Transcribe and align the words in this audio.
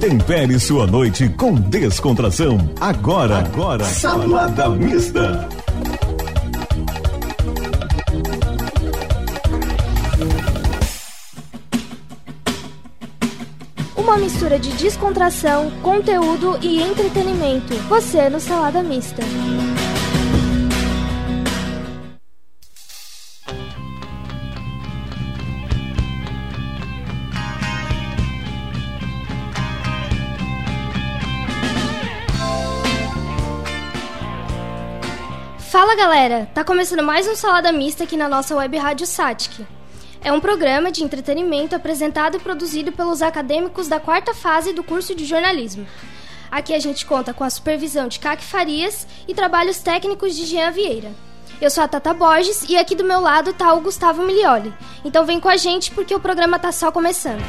Tempere 0.00 0.60
sua 0.60 0.86
noite 0.86 1.28
com 1.30 1.54
descontração. 1.56 2.56
Agora, 2.80 3.38
agora, 3.38 3.84
Salada 3.84 4.68
Mista. 4.68 5.48
Uma 13.96 14.16
mistura 14.18 14.56
de 14.56 14.72
descontração, 14.74 15.72
conteúdo 15.82 16.56
e 16.62 16.80
entretenimento. 16.80 17.74
Você 17.88 18.30
no 18.30 18.38
Salada 18.38 18.84
Mista. 18.84 19.22
Galera, 35.98 36.48
tá 36.54 36.62
começando 36.62 37.02
mais 37.02 37.26
um 37.26 37.34
Salada 37.34 37.72
Mista 37.72 38.04
aqui 38.04 38.16
na 38.16 38.28
nossa 38.28 38.54
web 38.54 38.78
rádio 38.78 39.04
Satic. 39.04 39.66
É 40.22 40.32
um 40.32 40.38
programa 40.38 40.92
de 40.92 41.02
entretenimento 41.02 41.74
apresentado 41.74 42.36
e 42.36 42.40
produzido 42.40 42.92
pelos 42.92 43.20
acadêmicos 43.20 43.88
da 43.88 43.98
quarta 43.98 44.32
fase 44.32 44.72
do 44.72 44.84
curso 44.84 45.12
de 45.12 45.24
jornalismo. 45.24 45.84
Aqui 46.52 46.72
a 46.72 46.78
gente 46.78 47.04
conta 47.04 47.34
com 47.34 47.42
a 47.42 47.50
supervisão 47.50 48.06
de 48.06 48.20
Caque 48.20 48.44
Farias 48.44 49.08
e 49.26 49.34
trabalhos 49.34 49.80
técnicos 49.80 50.36
de 50.36 50.46
Jean 50.46 50.70
Vieira. 50.70 51.10
Eu 51.60 51.68
sou 51.68 51.82
a 51.82 51.88
Tata 51.88 52.14
Borges 52.14 52.64
e 52.68 52.76
aqui 52.76 52.94
do 52.94 53.02
meu 53.02 53.18
lado 53.18 53.52
tá 53.52 53.74
o 53.74 53.80
Gustavo 53.80 54.22
Milioli. 54.22 54.72
Então 55.04 55.26
vem 55.26 55.40
com 55.40 55.48
a 55.48 55.56
gente 55.56 55.90
porque 55.90 56.14
o 56.14 56.20
programa 56.20 56.60
tá 56.60 56.70
só 56.70 56.92
começando. 56.92 57.42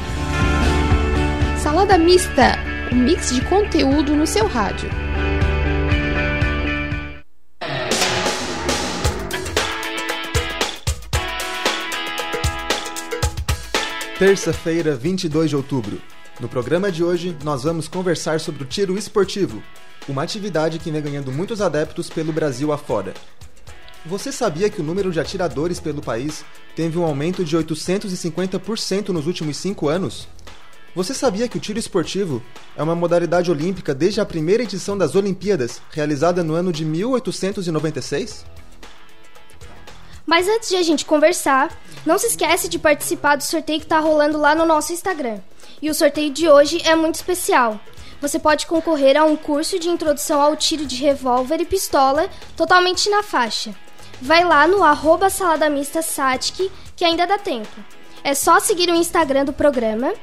Salada 1.62 1.96
Mista, 1.96 2.58
um 2.90 2.96
mix 2.96 3.32
de 3.32 3.42
conteúdo 3.42 4.16
no 4.16 4.26
seu 4.26 4.48
rádio. 4.48 4.90
Terça-feira, 14.20 14.94
22 14.94 15.48
de 15.48 15.56
outubro. 15.56 15.98
No 16.38 16.46
programa 16.46 16.92
de 16.92 17.02
hoje, 17.02 17.34
nós 17.42 17.62
vamos 17.62 17.88
conversar 17.88 18.38
sobre 18.38 18.64
o 18.64 18.66
tiro 18.66 18.98
esportivo, 18.98 19.62
uma 20.06 20.22
atividade 20.22 20.78
que 20.78 20.90
vem 20.90 21.00
ganhando 21.00 21.32
muitos 21.32 21.62
adeptos 21.62 22.10
pelo 22.10 22.30
Brasil 22.30 22.70
afora. 22.70 23.14
Você 24.04 24.30
sabia 24.30 24.68
que 24.68 24.82
o 24.82 24.84
número 24.84 25.10
de 25.10 25.18
atiradores 25.18 25.80
pelo 25.80 26.02
país 26.02 26.44
teve 26.76 26.98
um 26.98 27.02
aumento 27.02 27.42
de 27.42 27.56
850% 27.56 29.08
nos 29.08 29.26
últimos 29.26 29.56
cinco 29.56 29.88
anos? 29.88 30.28
Você 30.94 31.14
sabia 31.14 31.48
que 31.48 31.56
o 31.56 31.60
tiro 31.60 31.78
esportivo 31.78 32.42
é 32.76 32.82
uma 32.82 32.94
modalidade 32.94 33.50
olímpica 33.50 33.94
desde 33.94 34.20
a 34.20 34.26
primeira 34.26 34.64
edição 34.64 34.98
das 34.98 35.14
Olimpíadas, 35.14 35.80
realizada 35.90 36.44
no 36.44 36.52
ano 36.52 36.74
de 36.74 36.84
1896? 36.84 38.44
Mas 40.30 40.46
antes 40.46 40.68
de 40.68 40.76
a 40.76 40.82
gente 40.84 41.04
conversar, 41.04 41.76
não 42.06 42.16
se 42.16 42.28
esquece 42.28 42.68
de 42.68 42.78
participar 42.78 43.34
do 43.34 43.42
sorteio 43.42 43.80
que 43.80 43.84
está 43.84 43.98
rolando 43.98 44.38
lá 44.38 44.54
no 44.54 44.64
nosso 44.64 44.92
Instagram. 44.92 45.40
E 45.82 45.90
o 45.90 45.94
sorteio 45.94 46.30
de 46.30 46.48
hoje 46.48 46.80
é 46.84 46.94
muito 46.94 47.16
especial. 47.16 47.80
Você 48.20 48.38
pode 48.38 48.64
concorrer 48.68 49.16
a 49.16 49.24
um 49.24 49.34
curso 49.34 49.76
de 49.76 49.88
introdução 49.88 50.40
ao 50.40 50.54
tiro 50.54 50.86
de 50.86 50.94
revólver 50.94 51.60
e 51.60 51.64
pistola 51.64 52.30
totalmente 52.56 53.10
na 53.10 53.24
faixa. 53.24 53.74
Vai 54.22 54.44
lá 54.44 54.68
no 54.68 54.84
arroba 54.84 55.28
saladamista 55.28 56.00
Satic, 56.00 56.70
que 56.94 57.04
ainda 57.04 57.26
dá 57.26 57.36
tempo. 57.36 57.82
É 58.22 58.32
só 58.32 58.60
seguir 58.60 58.88
o 58.88 58.94
Instagram 58.94 59.46
do 59.46 59.52
programa 59.52 60.14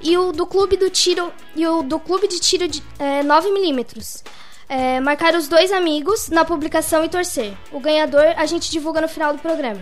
e 0.00 0.16
o 0.16 0.32
do 0.32 0.46
clube 0.46 0.78
do 0.78 0.88
tiro 0.88 1.30
e 1.54 1.66
o 1.66 1.82
do 1.82 2.00
clube 2.00 2.26
de 2.26 2.40
tiro 2.40 2.66
de 2.66 2.82
é, 2.98 3.22
9mm 3.22 4.22
é, 4.70 5.00
marcar 5.00 5.34
os 5.34 5.48
dois 5.48 5.72
amigos 5.72 6.28
na 6.28 6.44
publicação 6.44 7.04
e 7.04 7.08
torcer. 7.08 7.54
O 7.72 7.80
ganhador 7.80 8.24
a 8.36 8.46
gente 8.46 8.70
divulga 8.70 9.00
no 9.00 9.08
final 9.08 9.32
do 9.32 9.40
programa. 9.40 9.80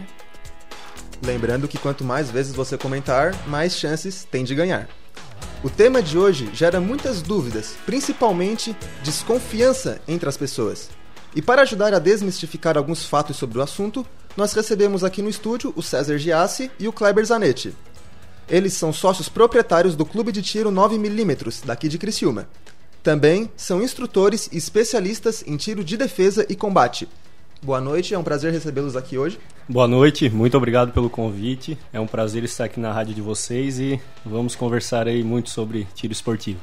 Lembrando 1.22 1.68
que 1.68 1.76
quanto 1.76 2.02
mais 2.02 2.30
vezes 2.30 2.54
você 2.54 2.78
comentar, 2.78 3.34
mais 3.46 3.76
chances 3.76 4.26
tem 4.30 4.44
de 4.44 4.54
ganhar. 4.54 4.88
O 5.62 5.68
tema 5.68 6.00
de 6.00 6.16
hoje 6.16 6.48
gera 6.54 6.80
muitas 6.80 7.20
dúvidas, 7.20 7.76
principalmente 7.84 8.74
desconfiança 9.02 10.00
entre 10.08 10.26
as 10.26 10.38
pessoas. 10.38 10.88
E 11.36 11.42
para 11.42 11.62
ajudar 11.62 11.92
a 11.92 11.98
desmistificar 11.98 12.78
alguns 12.78 13.04
fatos 13.04 13.36
sobre 13.36 13.58
o 13.58 13.62
assunto, 13.62 14.06
nós 14.36 14.54
recebemos 14.54 15.04
aqui 15.04 15.20
no 15.20 15.28
estúdio 15.28 15.70
o 15.76 15.82
César 15.82 16.16
Giassi 16.16 16.70
e 16.78 16.88
o 16.88 16.92
Kleber 16.94 17.26
Zanetti. 17.26 17.76
Eles 18.48 18.72
são 18.72 18.90
sócios 18.90 19.28
proprietários 19.28 19.94
do 19.94 20.06
Clube 20.06 20.32
de 20.32 20.40
Tiro 20.40 20.70
9mm 20.70 21.66
daqui 21.66 21.88
de 21.88 21.98
Criciúma. 21.98 22.48
Também 23.02 23.50
são 23.56 23.82
instrutores 23.82 24.48
e 24.52 24.56
especialistas 24.56 25.44
em 25.46 25.56
tiro 25.56 25.84
de 25.84 25.96
defesa 25.96 26.44
e 26.48 26.56
combate. 26.56 27.08
Boa 27.62 27.80
noite, 27.80 28.14
é 28.14 28.18
um 28.18 28.22
prazer 28.22 28.52
recebê-los 28.52 28.96
aqui 28.96 29.18
hoje. 29.18 29.38
Boa 29.68 29.88
noite, 29.88 30.30
muito 30.30 30.56
obrigado 30.56 30.92
pelo 30.92 31.10
convite. 31.10 31.78
É 31.92 31.98
um 31.98 32.06
prazer 32.06 32.44
estar 32.44 32.64
aqui 32.64 32.78
na 32.78 32.92
rádio 32.92 33.14
de 33.14 33.20
vocês 33.20 33.78
e 33.78 34.00
vamos 34.24 34.54
conversar 34.54 35.08
aí 35.08 35.22
muito 35.24 35.50
sobre 35.50 35.86
tiro 35.94 36.12
esportivo. 36.12 36.60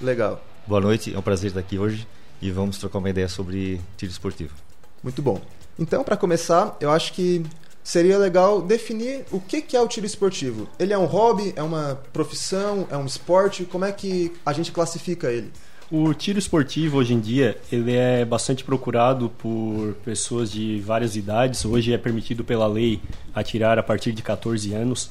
Legal. 0.00 0.42
Boa 0.66 0.80
noite, 0.80 1.14
é 1.14 1.18
um 1.18 1.22
prazer 1.22 1.48
estar 1.48 1.60
aqui 1.60 1.78
hoje 1.78 2.06
e 2.40 2.50
vamos 2.50 2.78
trocar 2.78 2.98
uma 2.98 3.10
ideia 3.10 3.28
sobre 3.28 3.80
tiro 3.96 4.10
esportivo. 4.10 4.54
Muito 5.02 5.20
bom. 5.20 5.40
Então, 5.78 6.04
para 6.04 6.16
começar, 6.16 6.76
eu 6.80 6.90
acho 6.90 7.12
que 7.12 7.42
seria 7.82 8.18
legal 8.18 8.62
definir 8.62 9.24
o 9.30 9.40
que 9.40 9.76
é 9.76 9.80
o 9.80 9.88
tiro 9.88 10.06
esportivo. 10.06 10.68
Ele 10.78 10.92
é 10.92 10.98
um 10.98 11.06
hobby, 11.06 11.52
é 11.56 11.62
uma 11.62 12.00
profissão, 12.12 12.86
é 12.90 12.96
um 12.96 13.06
esporte? 13.06 13.64
Como 13.64 13.84
é 13.84 13.92
que 13.92 14.32
a 14.44 14.52
gente 14.52 14.72
classifica 14.72 15.30
ele? 15.30 15.50
O 15.92 16.14
tiro 16.14 16.38
esportivo 16.38 16.98
hoje 16.98 17.14
em 17.14 17.18
dia 17.18 17.58
ele 17.72 17.96
é 17.96 18.24
bastante 18.24 18.62
procurado 18.62 19.28
por 19.28 19.94
pessoas 20.04 20.52
de 20.52 20.78
várias 20.78 21.16
idades. 21.16 21.64
Hoje 21.64 21.92
é 21.92 21.98
permitido 21.98 22.44
pela 22.44 22.68
lei 22.68 23.00
atirar 23.34 23.76
a 23.76 23.82
partir 23.82 24.12
de 24.12 24.22
14 24.22 24.72
anos. 24.72 25.10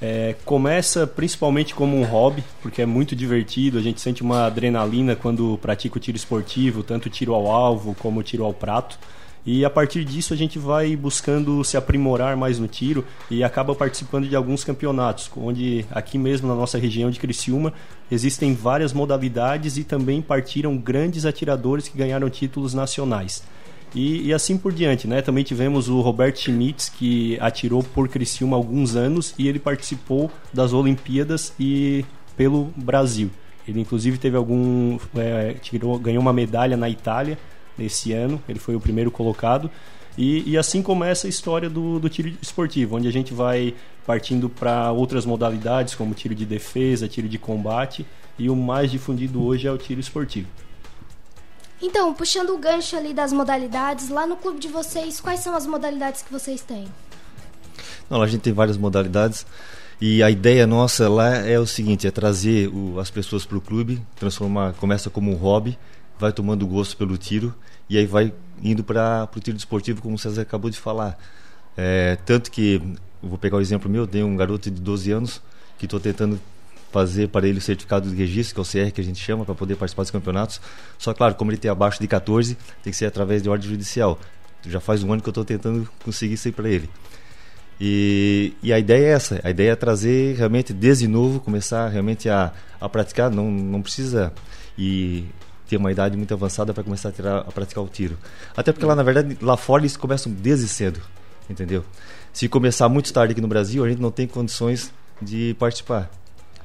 É, 0.00 0.36
começa 0.44 1.04
principalmente 1.04 1.74
como 1.74 1.96
um 1.96 2.04
hobby, 2.04 2.44
porque 2.62 2.80
é 2.80 2.86
muito 2.86 3.16
divertido. 3.16 3.76
A 3.76 3.82
gente 3.82 4.00
sente 4.00 4.22
uma 4.22 4.46
adrenalina 4.46 5.16
quando 5.16 5.58
pratica 5.60 5.96
o 5.96 6.00
tiro 6.00 6.16
esportivo, 6.16 6.84
tanto 6.84 7.10
tiro 7.10 7.34
ao 7.34 7.50
alvo 7.50 7.96
como 7.98 8.22
tiro 8.22 8.44
ao 8.44 8.54
prato. 8.54 9.00
E 9.44 9.64
a 9.64 9.70
partir 9.70 10.04
disso 10.04 10.34
a 10.34 10.36
gente 10.36 10.58
vai 10.58 10.94
buscando 10.94 11.64
se 11.64 11.76
aprimorar 11.76 12.36
mais 12.36 12.58
no 12.58 12.68
tiro 12.68 13.04
e 13.30 13.42
acaba 13.42 13.74
participando 13.74 14.28
de 14.28 14.36
alguns 14.36 14.62
campeonatos, 14.62 15.30
onde 15.36 15.86
aqui 15.90 16.18
mesmo 16.18 16.46
na 16.46 16.54
nossa 16.54 16.78
região 16.78 17.10
de 17.10 17.18
Criciúma 17.18 17.72
existem 18.10 18.54
várias 18.54 18.92
modalidades 18.92 19.78
e 19.78 19.84
também 19.84 20.20
partiram 20.20 20.76
grandes 20.76 21.24
atiradores 21.24 21.88
que 21.88 21.96
ganharam 21.96 22.28
títulos 22.28 22.74
nacionais. 22.74 23.42
E, 23.94 24.28
e, 24.28 24.32
assim 24.32 24.56
por 24.56 24.72
diante, 24.72 25.08
né? 25.08 25.20
Também 25.20 25.42
tivemos 25.42 25.88
o 25.88 26.00
Roberto 26.00 26.38
Schmitz, 26.38 26.88
que 26.88 27.36
atirou 27.40 27.82
por 27.82 28.08
Criciúma 28.08 28.56
há 28.56 28.58
alguns 28.58 28.94
anos 28.94 29.34
e 29.36 29.48
ele 29.48 29.58
participou 29.58 30.30
das 30.52 30.72
Olimpíadas 30.72 31.52
e 31.58 32.04
pelo 32.36 32.72
Brasil. 32.76 33.30
Ele 33.66 33.80
inclusive 33.80 34.16
teve 34.18 34.36
algum. 34.36 34.98
É, 35.16 35.54
tirou, 35.54 35.98
ganhou 35.98 36.22
uma 36.22 36.32
medalha 36.32 36.76
na 36.76 36.88
Itália 36.88 37.36
nesse 37.76 38.12
ano, 38.12 38.42
ele 38.48 38.58
foi 38.58 38.74
o 38.74 38.80
primeiro 38.80 39.10
colocado. 39.10 39.70
E, 40.18 40.50
e 40.50 40.58
assim 40.58 40.82
começa 40.82 41.26
a 41.26 41.30
história 41.30 41.70
do, 41.70 41.98
do 41.98 42.08
tiro 42.08 42.28
esportivo, 42.42 42.96
onde 42.96 43.08
a 43.08 43.12
gente 43.12 43.32
vai 43.32 43.74
partindo 44.06 44.48
para 44.48 44.90
outras 44.92 45.24
modalidades, 45.24 45.94
como 45.94 46.14
tiro 46.14 46.34
de 46.34 46.44
defesa, 46.44 47.08
tiro 47.08 47.28
de 47.28 47.38
combate, 47.38 48.04
e 48.38 48.50
o 48.50 48.56
mais 48.56 48.90
difundido 48.90 49.42
hoje 49.44 49.66
é 49.66 49.72
o 49.72 49.78
tiro 49.78 50.00
esportivo. 50.00 50.48
Então, 51.82 52.12
puxando 52.12 52.50
o 52.50 52.58
gancho 52.58 52.96
ali 52.96 53.14
das 53.14 53.32
modalidades, 53.32 54.10
lá 54.10 54.26
no 54.26 54.36
clube 54.36 54.58
de 54.58 54.68
vocês, 54.68 55.20
quais 55.20 55.40
são 55.40 55.54
as 55.54 55.66
modalidades 55.66 56.20
que 56.22 56.30
vocês 56.30 56.60
têm? 56.60 56.86
Não, 58.10 58.20
a 58.20 58.26
gente 58.26 58.42
tem 58.42 58.52
várias 58.52 58.76
modalidades. 58.76 59.46
E 60.00 60.22
a 60.22 60.30
ideia 60.30 60.66
nossa 60.66 61.08
lá 61.08 61.36
é 61.36 61.58
o 61.58 61.66
seguinte, 61.66 62.06
é 62.06 62.10
trazer 62.10 62.68
o, 62.68 62.98
as 62.98 63.10
pessoas 63.10 63.44
para 63.44 63.56
o 63.56 63.60
clube, 63.60 64.02
transformar, 64.16 64.72
começa 64.74 65.08
como 65.08 65.30
um 65.30 65.34
hobby, 65.34 65.78
vai 66.20 66.32
tomando 66.32 66.66
gosto 66.66 66.96
pelo 66.96 67.16
tiro 67.16 67.54
e 67.88 67.96
aí 67.96 68.06
vai 68.06 68.32
indo 68.62 68.84
para 68.84 69.28
o 69.34 69.40
tiro 69.40 69.56
desportivo, 69.56 70.02
como 70.02 70.14
o 70.14 70.18
César 70.18 70.42
acabou 70.42 70.70
de 70.70 70.78
falar. 70.78 71.18
É, 71.76 72.16
tanto 72.26 72.50
que, 72.50 72.80
vou 73.22 73.38
pegar 73.38 73.56
o 73.56 73.58
um 73.58 73.62
exemplo 73.62 73.90
meu, 73.90 74.06
tenho 74.06 74.26
um 74.26 74.36
garoto 74.36 74.70
de 74.70 74.80
12 74.80 75.10
anos 75.10 75.42
que 75.78 75.86
estou 75.86 75.98
tentando 75.98 76.38
fazer 76.92 77.28
para 77.28 77.48
ele 77.48 77.58
o 77.58 77.62
certificado 77.62 78.10
de 78.10 78.14
registro, 78.14 78.54
que 78.54 78.60
é 78.60 78.62
o 78.82 78.86
CR 78.86 78.92
que 78.92 79.00
a 79.00 79.04
gente 79.04 79.18
chama, 79.18 79.44
para 79.44 79.54
poder 79.54 79.76
participar 79.76 80.02
dos 80.02 80.10
campeonatos. 80.10 80.60
Só 80.98 81.14
claro, 81.14 81.34
como 81.34 81.50
ele 81.50 81.58
tem 81.58 81.70
abaixo 81.70 82.00
de 82.00 82.06
14, 82.06 82.56
tem 82.82 82.90
que 82.90 82.96
ser 82.96 83.06
através 83.06 83.42
de 83.42 83.48
ordem 83.48 83.68
judicial. 83.68 84.18
Já 84.66 84.80
faz 84.80 85.02
um 85.02 85.12
ano 85.12 85.22
que 85.22 85.28
eu 85.28 85.32
estou 85.32 85.44
tentando 85.44 85.88
conseguir 86.04 86.34
isso 86.34 86.48
aí 86.48 86.52
para 86.52 86.68
ele. 86.68 86.90
E, 87.80 88.52
e, 88.62 88.74
a 88.74 88.78
ideia 88.78 89.06
é 89.06 89.10
essa, 89.12 89.40
a 89.42 89.50
ideia 89.50 89.70
é 89.70 89.76
trazer 89.76 90.36
realmente 90.36 90.70
desde 90.70 91.08
novo, 91.08 91.40
começar 91.40 91.88
realmente 91.88 92.28
a, 92.28 92.52
a 92.78 92.88
praticar, 92.90 93.30
não, 93.30 93.50
não 93.50 93.80
precisa 93.80 94.34
e 94.76 95.24
ter 95.70 95.76
uma 95.76 95.92
idade 95.92 96.16
muito 96.16 96.34
avançada 96.34 96.74
para 96.74 96.82
começar 96.82 97.10
a, 97.10 97.12
tirar, 97.12 97.38
a 97.38 97.52
praticar 97.52 97.84
o 97.84 97.86
tiro. 97.86 98.18
Até 98.56 98.72
porque 98.72 98.84
lá, 98.84 98.96
na 98.96 99.04
verdade, 99.04 99.38
lá 99.40 99.56
fora 99.56 99.82
eles 99.82 99.96
começam 99.96 100.32
desde 100.32 100.66
cedo, 100.66 101.00
entendeu? 101.48 101.84
Se 102.32 102.48
começar 102.48 102.88
muito 102.88 103.12
tarde 103.12 103.32
aqui 103.32 103.40
no 103.40 103.46
Brasil, 103.46 103.84
a 103.84 103.88
gente 103.88 104.02
não 104.02 104.10
tem 104.10 104.26
condições 104.26 104.92
de 105.22 105.54
participar. 105.60 106.10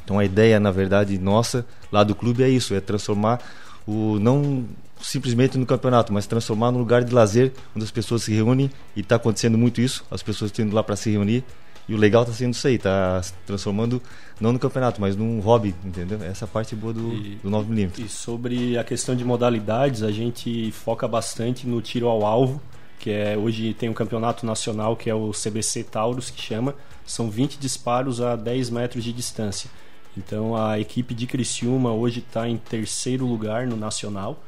Então 0.03 0.17
a 0.17 0.25
ideia, 0.25 0.59
na 0.59 0.71
verdade, 0.71 1.19
nossa, 1.19 1.67
lá 1.91 2.03
do 2.03 2.15
clube 2.15 2.41
é 2.41 2.49
isso, 2.49 2.73
é 2.73 2.81
transformar 2.81 3.39
o 3.85 4.17
não 4.19 4.65
simplesmente 4.99 5.55
no 5.55 5.67
campeonato, 5.67 6.11
mas 6.11 6.25
transformar 6.25 6.71
num 6.71 6.79
lugar 6.79 7.03
de 7.03 7.13
lazer 7.13 7.51
onde 7.75 7.85
as 7.85 7.91
pessoas 7.91 8.23
se 8.23 8.33
reúnem 8.33 8.71
e 8.95 9.01
está 9.01 9.17
acontecendo 9.17 9.55
muito 9.55 9.81
isso, 9.81 10.03
as 10.09 10.23
pessoas 10.23 10.49
estão 10.49 10.65
indo 10.65 10.75
lá 10.75 10.81
para 10.81 10.95
se 10.95 11.11
reunir 11.11 11.43
e 11.87 11.93
o 11.93 11.97
legal 11.97 12.23
está 12.23 12.33
sendo 12.33 12.53
isso 12.53 12.67
aí, 12.67 12.75
está 12.75 13.21
transformando 13.45 14.01
não 14.39 14.51
no 14.51 14.59
campeonato, 14.59 14.99
mas 14.99 15.15
num 15.15 15.39
hobby, 15.39 15.75
entendeu? 15.83 16.21
Essa 16.23 16.47
parte 16.47 16.75
boa 16.75 16.93
do, 16.93 17.13
e, 17.13 17.35
do 17.35 17.49
9mm. 17.49 17.99
E 17.99 18.09
sobre 18.09 18.77
a 18.77 18.83
questão 18.83 19.15
de 19.15 19.23
modalidades, 19.23 20.01
a 20.01 20.11
gente 20.11 20.71
foca 20.71 21.07
bastante 21.07 21.67
no 21.67 21.81
tiro 21.81 22.07
ao 22.07 22.25
alvo, 22.25 22.61
que 22.99 23.11
é 23.11 23.37
hoje 23.37 23.73
tem 23.75 23.87
um 23.87 23.93
campeonato 23.93 24.45
nacional 24.45 24.95
que 24.95 25.09
é 25.09 25.15
o 25.15 25.31
CBC 25.31 25.83
Taurus, 25.83 26.29
que 26.29 26.41
chama, 26.41 26.73
são 27.05 27.29
20 27.29 27.57
disparos 27.57 28.19
a 28.19 28.35
10 28.35 28.71
metros 28.71 29.03
de 29.03 29.13
distância. 29.13 29.69
Então 30.17 30.55
a 30.55 30.79
equipe 30.79 31.13
de 31.13 31.27
Criciúma 31.27 31.91
hoje 31.91 32.19
está 32.19 32.49
em 32.49 32.57
terceiro 32.57 33.25
lugar 33.25 33.67
no 33.67 33.75
nacional. 33.75 34.41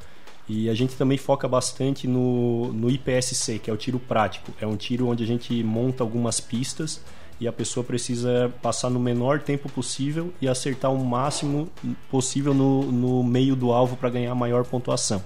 E 0.49 0.69
a 0.69 0.73
gente 0.73 0.95
também 0.95 1.17
foca 1.17 1.45
bastante 1.45 2.07
no, 2.07 2.71
no 2.71 2.89
IPSC, 2.89 3.59
que 3.59 3.69
é 3.69 3.73
o 3.73 3.75
tiro 3.75 3.99
prático. 3.99 4.53
É 4.61 4.65
um 4.65 4.77
tiro 4.77 5.07
onde 5.07 5.21
a 5.21 5.27
gente 5.27 5.61
monta 5.61 6.03
algumas 6.03 6.39
pistas 6.39 7.01
e 7.39 7.47
a 7.47 7.51
pessoa 7.51 7.83
precisa 7.83 8.51
passar 8.61 8.89
no 8.89 8.99
menor 8.99 9.41
tempo 9.41 9.69
possível 9.69 10.33
e 10.41 10.47
acertar 10.47 10.91
o 10.91 11.03
máximo 11.03 11.69
possível 12.09 12.53
no, 12.53 12.91
no 12.91 13.23
meio 13.23 13.55
do 13.55 13.71
alvo 13.71 13.95
para 13.95 14.09
ganhar 14.09 14.31
a 14.31 14.35
maior 14.35 14.65
pontuação. 14.65 15.23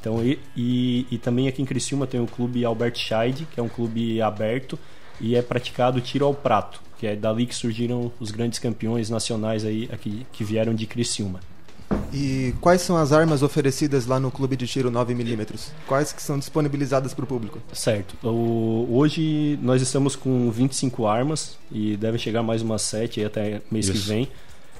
Então, 0.00 0.24
e, 0.24 0.38
e, 0.56 1.06
e, 1.10 1.18
também 1.18 1.46
aqui 1.46 1.60
em 1.60 1.66
Criciúma 1.66 2.06
tem 2.06 2.20
o 2.20 2.26
clube 2.26 2.64
Albert 2.64 2.96
Scheid, 2.96 3.46
que 3.52 3.60
é 3.60 3.62
um 3.62 3.68
clube 3.68 4.22
aberto 4.22 4.78
e 5.20 5.36
é 5.36 5.42
praticado 5.42 6.00
tiro 6.00 6.24
ao 6.24 6.32
prato, 6.32 6.80
que 6.98 7.06
é 7.06 7.14
dali 7.14 7.44
que 7.44 7.54
surgiram 7.54 8.10
os 8.18 8.30
grandes 8.30 8.58
campeões 8.58 9.10
nacionais 9.10 9.62
aí 9.62 9.88
aqui 9.92 10.26
que 10.32 10.42
vieram 10.42 10.74
de 10.74 10.86
Criciúma. 10.86 11.40
E 12.12 12.54
quais 12.60 12.80
são 12.82 12.96
as 12.96 13.12
armas 13.12 13.42
oferecidas 13.42 14.06
lá 14.06 14.18
no 14.18 14.30
clube 14.30 14.56
de 14.56 14.66
tiro 14.66 14.90
9mm? 14.90 15.70
Quais 15.86 16.12
que 16.12 16.22
são 16.22 16.38
disponibilizadas 16.38 17.14
para 17.14 17.24
o 17.24 17.26
público? 17.26 17.58
Certo. 17.72 18.16
O, 18.26 18.88
hoje 18.90 19.58
nós 19.62 19.80
estamos 19.80 20.16
com 20.16 20.50
25 20.50 21.06
armas 21.06 21.56
e 21.70 21.96
deve 21.96 22.18
chegar 22.18 22.42
mais 22.42 22.62
umas 22.62 22.82
7 22.82 23.24
até 23.24 23.62
mês 23.70 23.86
Isso. 23.86 23.92
que 23.92 24.08
vem. 24.08 24.28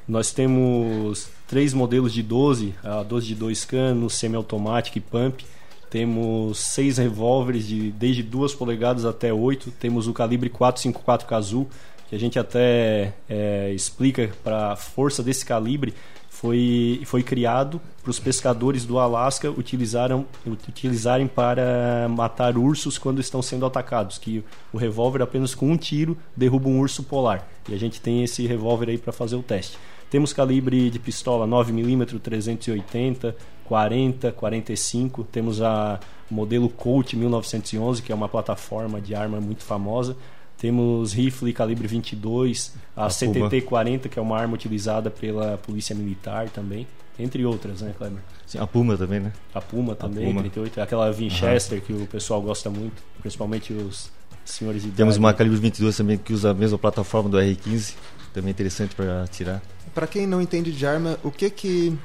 Nós 0.09 0.33
temos 0.33 1.29
três 1.47 1.73
modelos 1.73 2.13
de 2.13 2.23
12, 2.23 2.75
a 2.83 3.03
12 3.05 3.27
de 3.29 3.35
2 3.37 3.65
canos, 3.65 4.15
semiautomática 4.15 4.99
e 4.99 5.01
pump. 5.01 5.45
Temos 5.89 6.59
seis 6.59 6.99
revólveres 6.99 7.67
de 7.67 7.91
desde 7.93 8.23
2 8.23 8.55
polegadas 8.55 9.05
até 9.05 9.33
8. 9.33 9.73
Temos 9.73 10.09
o 10.09 10.13
calibre 10.13 10.49
454 10.49 11.29
Kazoo, 11.29 11.69
que 12.09 12.15
a 12.17 12.19
gente 12.19 12.39
até 12.39 13.13
é, 13.29 13.73
explica 13.73 14.31
para 14.43 14.73
a 14.73 14.77
força 14.77 15.23
desse 15.23 15.45
calibre 15.45 15.95
foi, 16.41 17.03
foi 17.05 17.23
criado 17.23 17.79
para 18.03 18.11
os 18.11 18.19
pescadores 18.19 18.87
do 18.87 18.99
Alasca 18.99 19.51
utilizaram, 19.51 20.25
utilizarem 20.47 21.27
para 21.27 22.09
matar 22.09 22.57
ursos 22.57 22.97
quando 22.97 23.21
estão 23.21 23.43
sendo 23.43 23.67
atacados, 23.67 24.17
que 24.17 24.43
o 24.73 24.79
revólver 24.79 25.21
apenas 25.21 25.55
com 25.55 25.71
um 25.71 25.77
tiro 25.77 26.17
derruba 26.35 26.67
um 26.67 26.81
urso 26.81 27.03
polar. 27.03 27.47
E 27.69 27.75
a 27.75 27.79
gente 27.79 28.01
tem 28.01 28.25
esse 28.25 28.47
revólver 28.47 28.89
aí 28.89 28.97
para 28.97 29.13
fazer 29.13 29.37
o 29.37 29.43
teste. 29.43 29.77
Temos 30.09 30.33
calibre 30.33 30.89
de 30.89 30.99
pistola 30.99 31.47
9mm 31.47 32.19
380, 32.19 33.37
40, 33.67 34.33
45. 34.33 35.25
Temos 35.25 35.61
a 35.61 36.01
modelo 36.31 36.71
Colt 36.71 37.13
1911, 37.13 38.01
que 38.01 38.13
é 38.13 38.15
uma 38.15 38.31
plataforma 38.31 38.99
de 38.99 39.15
arma 39.15 39.43
muito 39.43 39.63
famosa. 39.63 40.17
Temos 40.61 41.15
rifle 41.15 41.55
calibre 41.55 41.89
22, 41.89 42.75
a, 42.95 43.07
a 43.07 43.09
CTT-40, 43.09 44.11
que 44.11 44.19
é 44.19 44.23
uma 44.23 44.39
arma 44.39 44.53
utilizada 44.53 45.11
pela 45.11 45.57
Polícia 45.57 45.97
Militar 45.97 46.51
também, 46.51 46.87
entre 47.19 47.47
outras, 47.47 47.81
né, 47.81 47.95
Kleber? 47.97 48.21
Sim, 48.47 48.59
a 48.59 48.67
Puma 48.67 48.95
também, 48.95 49.21
né? 49.21 49.33
A 49.55 49.61
Puma 49.63 49.95
também, 49.95 50.25
a 50.25 50.29
Puma. 50.29 50.41
38, 50.43 50.81
aquela 50.83 51.11
Winchester 51.11 51.79
uhum. 51.79 51.85
que 51.87 51.93
o 51.95 52.07
pessoal 52.07 52.43
gosta 52.43 52.69
muito, 52.69 53.03
principalmente 53.23 53.73
os 53.73 54.11
senhores 54.45 54.83
de 54.83 54.91
Temos 54.91 55.17
uma 55.17 55.33
calibre 55.33 55.59
22 55.59 55.97
também 55.97 56.19
que 56.19 56.35
usa 56.35 56.51
a 56.51 56.55
mesma 56.55 56.77
plataforma 56.77 57.31
do 57.31 57.39
R15, 57.39 57.95
também 58.35 58.51
interessante 58.51 58.95
para 58.95 59.25
atirar. 59.25 59.63
Para 59.95 60.07
quem 60.07 60.27
não 60.27 60.43
entende 60.43 60.73
de 60.73 60.85
arma, 60.85 61.19
o 61.25 61.31
que 61.31 61.49
que 61.49 61.97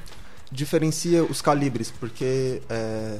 diferencia 0.50 1.22
os 1.22 1.42
calibres? 1.42 1.90
Porque 1.90 2.62
é, 2.70 3.18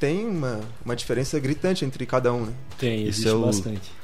tem 0.00 0.26
uma, 0.26 0.60
uma 0.82 0.96
diferença 0.96 1.38
gritante 1.38 1.84
entre 1.84 2.06
cada 2.06 2.32
um, 2.32 2.46
né? 2.46 2.52
Tem, 2.78 3.02
existe 3.06 3.28
é 3.28 3.32
o, 3.34 3.42
bastante. 3.42 3.97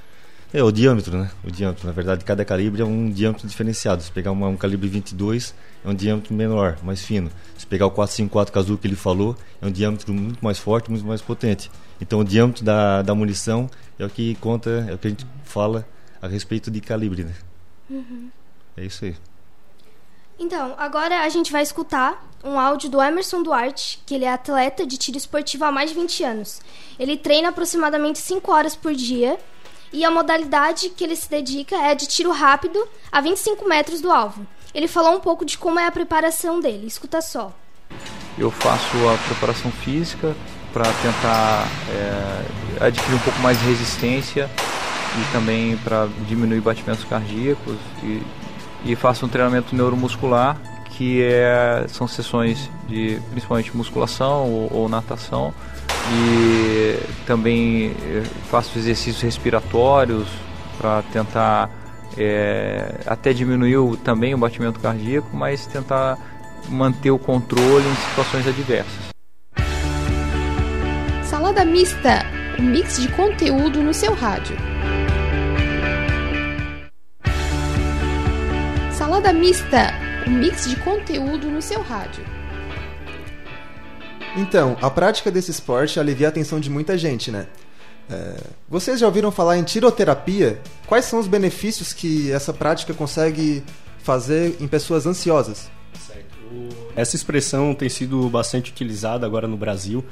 É, 0.55 0.63
o 0.63 0.71
diâmetro, 0.71 1.19
né? 1.19 1.29
O 1.43 1.51
diâmetro, 1.51 1.85
na 1.85 1.93
verdade, 1.93 2.25
cada 2.25 2.45
calibre 2.45 2.81
é 2.81 2.85
um 2.85 3.11
diâmetro 3.11 3.49
diferenciado. 3.49 4.01
Se 4.05 4.13
pegar 4.13 4.31
uma, 4.31 4.47
um 4.47 4.57
calibre 4.57 4.87
22, 4.87 5.53
é 5.85 5.89
um 5.89 5.95
diâmetro 5.95 6.33
menor, 6.33 6.79
mais 6.81 7.03
fino. 7.03 7.29
Se 7.59 7.67
pegar 7.67 7.87
o 7.87 7.91
454 7.91 8.55
Kazoo 8.55 8.79
que 8.79 8.87
ele 8.87 8.95
falou, 8.95 9.37
é 9.61 9.67
um 9.67 9.71
diâmetro 9.73 10.15
muito 10.15 10.45
mais 10.45 10.57
forte, 10.57 10.89
muito 10.93 11.05
mais 11.05 11.21
potente. 11.21 11.69
Então, 12.01 12.21
o 12.21 12.25
diâmetro 12.25 12.65
da, 12.65 13.03
da 13.03 13.17
munição 13.17 13.69
é 13.99 14.05
o 14.05 14.09
que 14.09 14.37
conta, 14.37 14.87
é 14.89 14.95
o 14.95 14.99
que 14.99 15.09
a 15.09 15.11
gente 15.11 15.27
fala 15.43 15.85
a 16.23 16.29
respeito 16.29 16.71
de 16.71 16.81
calibre, 16.81 17.25
né? 17.25 17.35
Uhum. 17.91 18.31
É 18.77 18.85
isso 18.85 19.07
aí. 19.07 19.17
Então, 20.39 20.77
agora 20.79 21.23
a 21.23 21.29
gente 21.31 21.51
vai 21.51 21.65
escutar 21.65 22.31
um 22.45 22.61
áudio 22.61 22.89
do 22.89 23.03
Emerson 23.03 23.43
Duarte, 23.43 24.01
que 24.07 24.15
ele 24.15 24.25
é 24.25 24.33
atleta 24.33 24.87
de 24.87 24.97
tiro 24.99 25.19
esportivo 25.19 25.65
há 25.65 25.73
mais 25.73 25.91
de 25.91 25.97
20 25.97 26.23
anos. 26.23 26.61
Ele 26.97 27.17
treina 27.17 27.49
aproximadamente 27.49 28.21
5 28.21 28.53
horas 28.53 28.77
por 28.77 28.95
dia 28.95 29.37
e 29.95 30.05
a 30.05 30.11
modalidade 30.11 30.89
que 30.91 31.05
ele 31.05 31.15
se 31.15 31.31
dedica 31.31 31.77
é 31.77 31.95
de 31.95 32.07
tiro 32.07 32.33
rápido 32.33 32.85
a 33.13 33.21
25 33.21 33.67
metros 33.69 34.01
do 34.01 34.11
alvo. 34.11 34.45
Ele 34.75 34.89
falou 34.89 35.15
um 35.15 35.21
pouco 35.21 35.45
de 35.45 35.57
como 35.57 35.79
é 35.79 35.87
a 35.87 35.93
preparação 35.93 36.59
dele. 36.59 36.89
Escuta 36.89 37.23
só. 37.23 37.53
Eu 38.37 38.51
faço 38.51 38.97
a 39.09 39.17
preparação 39.29 39.71
física 39.71 40.35
para 40.73 40.83
tentar 40.83 41.69
é, 41.89 42.87
adquirir 42.87 43.15
um 43.15 43.21
pouco 43.21 43.39
mais 43.39 43.57
de 43.61 43.67
resistência 43.67 44.51
e 45.17 45.33
também 45.33 45.77
para 45.77 46.09
diminuir 46.27 46.61
batimentos 46.61 47.05
cardíacos 47.05 47.77
e, 48.03 48.21
e 48.85 48.97
faço 48.97 49.25
um 49.25 49.29
treinamento 49.29 49.77
neuromuscular 49.77 50.61
que 50.91 51.23
é, 51.23 51.87
são 51.87 52.09
sessões 52.09 52.69
de 52.89 53.21
principalmente 53.31 53.77
musculação 53.77 54.51
ou, 54.51 54.73
ou 54.73 54.89
natação 54.89 55.55
e 56.13 56.99
também 57.27 57.95
eh, 58.03 58.23
faço 58.51 58.79
exercícios 58.79 59.23
respiratórios 59.23 60.29
para 60.79 61.03
tentar 61.13 61.71
é, 62.17 63.01
até 63.07 63.33
diminuir 63.33 63.77
o, 63.77 63.97
também 63.97 64.35
o 64.35 64.39
batimento 64.39 64.81
cardíaco, 64.81 65.29
mas 65.33 65.67
tentar 65.67 66.19
manter 66.69 67.11
o 67.11 67.19
controle 67.19 67.87
em 67.87 67.95
situações 68.09 68.47
adversas. 68.47 69.15
Salada 71.23 71.65
Mista, 71.65 72.25
um 72.59 72.63
mix 72.63 73.01
de 73.01 73.09
conteúdo 73.09 73.83
no 73.83 73.93
seu 73.93 74.15
rádio. 74.15 74.57
Salada 78.93 79.33
Mista, 79.33 79.93
um 80.27 80.31
mix 80.31 80.69
de 80.69 80.77
conteúdo 80.77 81.51
no 81.51 81.61
seu 81.61 81.83
rádio. 81.83 82.34
Então, 84.37 84.77
a 84.83 84.91
prática 84.91 85.31
desse 85.31 85.51
esporte 85.51 86.01
alivia 86.01 86.27
a 86.27 86.31
atenção 86.31 86.59
de 86.59 86.69
muita 86.69 86.99
gente, 86.99 87.31
né? 87.31 87.47
É, 88.11 88.37
vocês 88.69 89.01
já 89.01 89.07
ouviram 89.07 89.31
falar 89.31 89.57
em 89.57 89.63
tiroterapia? 89.63 90.61
Quais 90.87 91.05
são 91.05 91.21
os 91.21 91.27
benefícios 91.27 91.93
que 91.93 92.31
essa 92.33 92.53
prática 92.53 92.93
consegue 92.93 93.63
fazer 93.99 94.57
em 94.61 94.67
pessoas 94.67 95.07
ansiosas? 95.07 95.71
Essa 96.95 97.17
expressão 97.17 97.75
tem 97.75 97.89
sido 97.89 98.29
bastante 98.29 98.71
utilizada 98.71 99.25
agora 99.27 99.49
no 99.49 99.57
Brasil, 99.57 100.05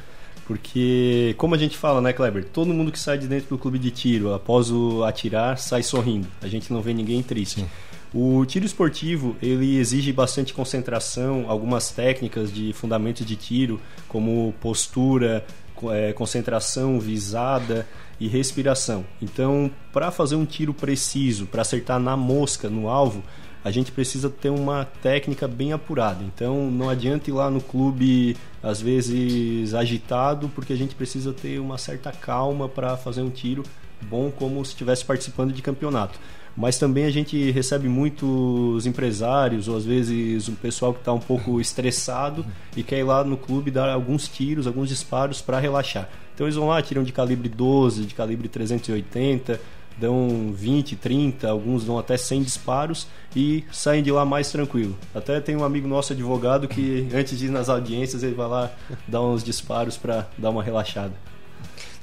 porque, 0.47 1.35
como 1.39 1.55
a 1.55 1.59
gente 1.59 1.77
fala, 1.77 2.01
né, 2.01 2.13
Kleber? 2.13 2.45
Todo 2.45 2.73
mundo 2.75 2.91
que 2.91 2.99
sai 2.99 3.19
de 3.19 3.27
dentro 3.27 3.51
do 3.51 3.59
clube 3.59 3.79
de 3.79 3.91
tiro, 3.91 4.35
após 4.35 4.71
o 4.71 5.05
atirar, 5.05 5.59
sai 5.59 5.83
sorrindo. 5.83 6.27
A 6.41 6.49
gente 6.49 6.73
não 6.73 6.81
vê 6.81 6.93
ninguém 6.93 7.23
triste. 7.23 7.61
Sim. 7.61 7.69
O 8.15 8.45
tiro 8.45 8.67
esportivo 8.67 9.35
ele 9.41 9.79
exige 9.79 10.13
bastante 10.13 10.53
concentração, 10.53 11.47
algumas 11.49 11.91
técnicas 11.91 12.53
de 12.53 12.71
fundamento 12.75 13.25
de 13.25 13.37
tiro, 13.37 13.81
como 14.07 14.53
postura, 14.61 15.43
é, 15.91 16.13
concentração, 16.13 17.01
visada 17.01 17.89
e 18.21 18.29
respiração. 18.29 19.03
Então, 19.21 19.71
para 19.95 20.11
fazer 20.11 20.37
um 20.37 20.45
tiro 20.45 20.75
preciso, 20.75 21.47
para 21.47 21.63
acertar 21.63 21.99
na 21.99 22.15
mosca, 22.15 22.69
no 22.69 22.87
alvo, 22.87 23.23
a 23.65 23.71
gente 23.71 23.91
precisa 23.91 24.29
ter 24.29 24.51
uma 24.51 24.85
técnica 24.85 25.49
bem 25.49 25.73
apurada. 25.73 26.23
Então, 26.23 26.71
não 26.71 26.91
adianta 26.91 27.31
ir 27.31 27.33
lá 27.33 27.51
no 27.51 27.63
clube, 27.63 28.37
às 28.63 28.79
vezes 28.79 29.73
agitado, 29.73 30.51
porque 30.51 30.75
a 30.75 30.77
gente 30.77 30.95
precisa 30.95 31.33
ter 31.33 31.59
uma 31.59 31.79
certa 31.79 32.13
calma 32.13 32.69
para 32.69 32.95
fazer 32.95 33.23
um 33.23 33.31
tiro 33.31 33.63
bom, 34.03 34.31
como 34.31 34.63
se 34.65 34.73
estivesse 34.73 35.03
participando 35.03 35.53
de 35.53 35.63
campeonato 35.63 36.19
mas 36.57 36.79
também 36.79 37.05
a 37.05 37.11
gente 37.11 37.51
recebe 37.51 37.89
muitos 37.89 38.87
empresários 38.87 39.69
ou 39.69 39.77
às 39.77 39.85
vezes 39.85 40.49
um 40.49 40.55
pessoal 40.55 40.93
que 40.93 41.01
está 41.01 41.13
um 41.13 41.21
pouco 41.21 41.61
estressado 41.61 42.45
e 42.77 42.83
quer 42.83 42.99
ir 42.99 43.05
lá 43.05 43.25
no 43.25 43.37
clube 43.37 43.71
dar 43.71 43.89
alguns 43.89 44.29
tiros, 44.29 44.67
alguns 44.67 44.89
disparos 44.89 45.41
para 45.41 45.59
relaxar. 45.59 46.09
Então 46.35 46.47
eles 46.47 46.57
vão 46.57 46.69
lá, 46.69 46.81
tiram 46.83 47.03
de 47.03 47.13
calibre 47.13 47.49
12, 47.49 48.05
de 48.05 48.15
calibre 48.15 48.49
380, 48.49 49.61
dão 49.99 50.53
20, 50.55 50.97
30, 50.97 51.49
alguns 51.49 51.85
dão 51.85 51.99
até 51.99 52.17
100 52.17 52.43
disparos 52.43 53.07
e 53.35 53.65
saem 53.71 54.03
de 54.03 54.11
lá 54.11 54.25
mais 54.25 54.51
tranquilo. 54.51 54.97
Até 55.15 55.41
tem 55.41 55.57
um 55.57 55.65
amigo 55.65 55.87
nosso 55.87 56.13
advogado 56.13 56.69
que 56.69 57.09
antes 57.15 57.39
de 57.39 57.47
ir 57.47 57.51
nas 57.51 57.69
audiências 57.69 58.23
ele 58.23 58.35
vai 58.35 58.49
lá 58.49 58.71
dar 59.07 59.23
uns 59.23 59.43
disparos 59.43 59.97
para 59.97 60.27
dar 60.37 60.51
uma 60.51 60.63
relaxada. 60.63 61.13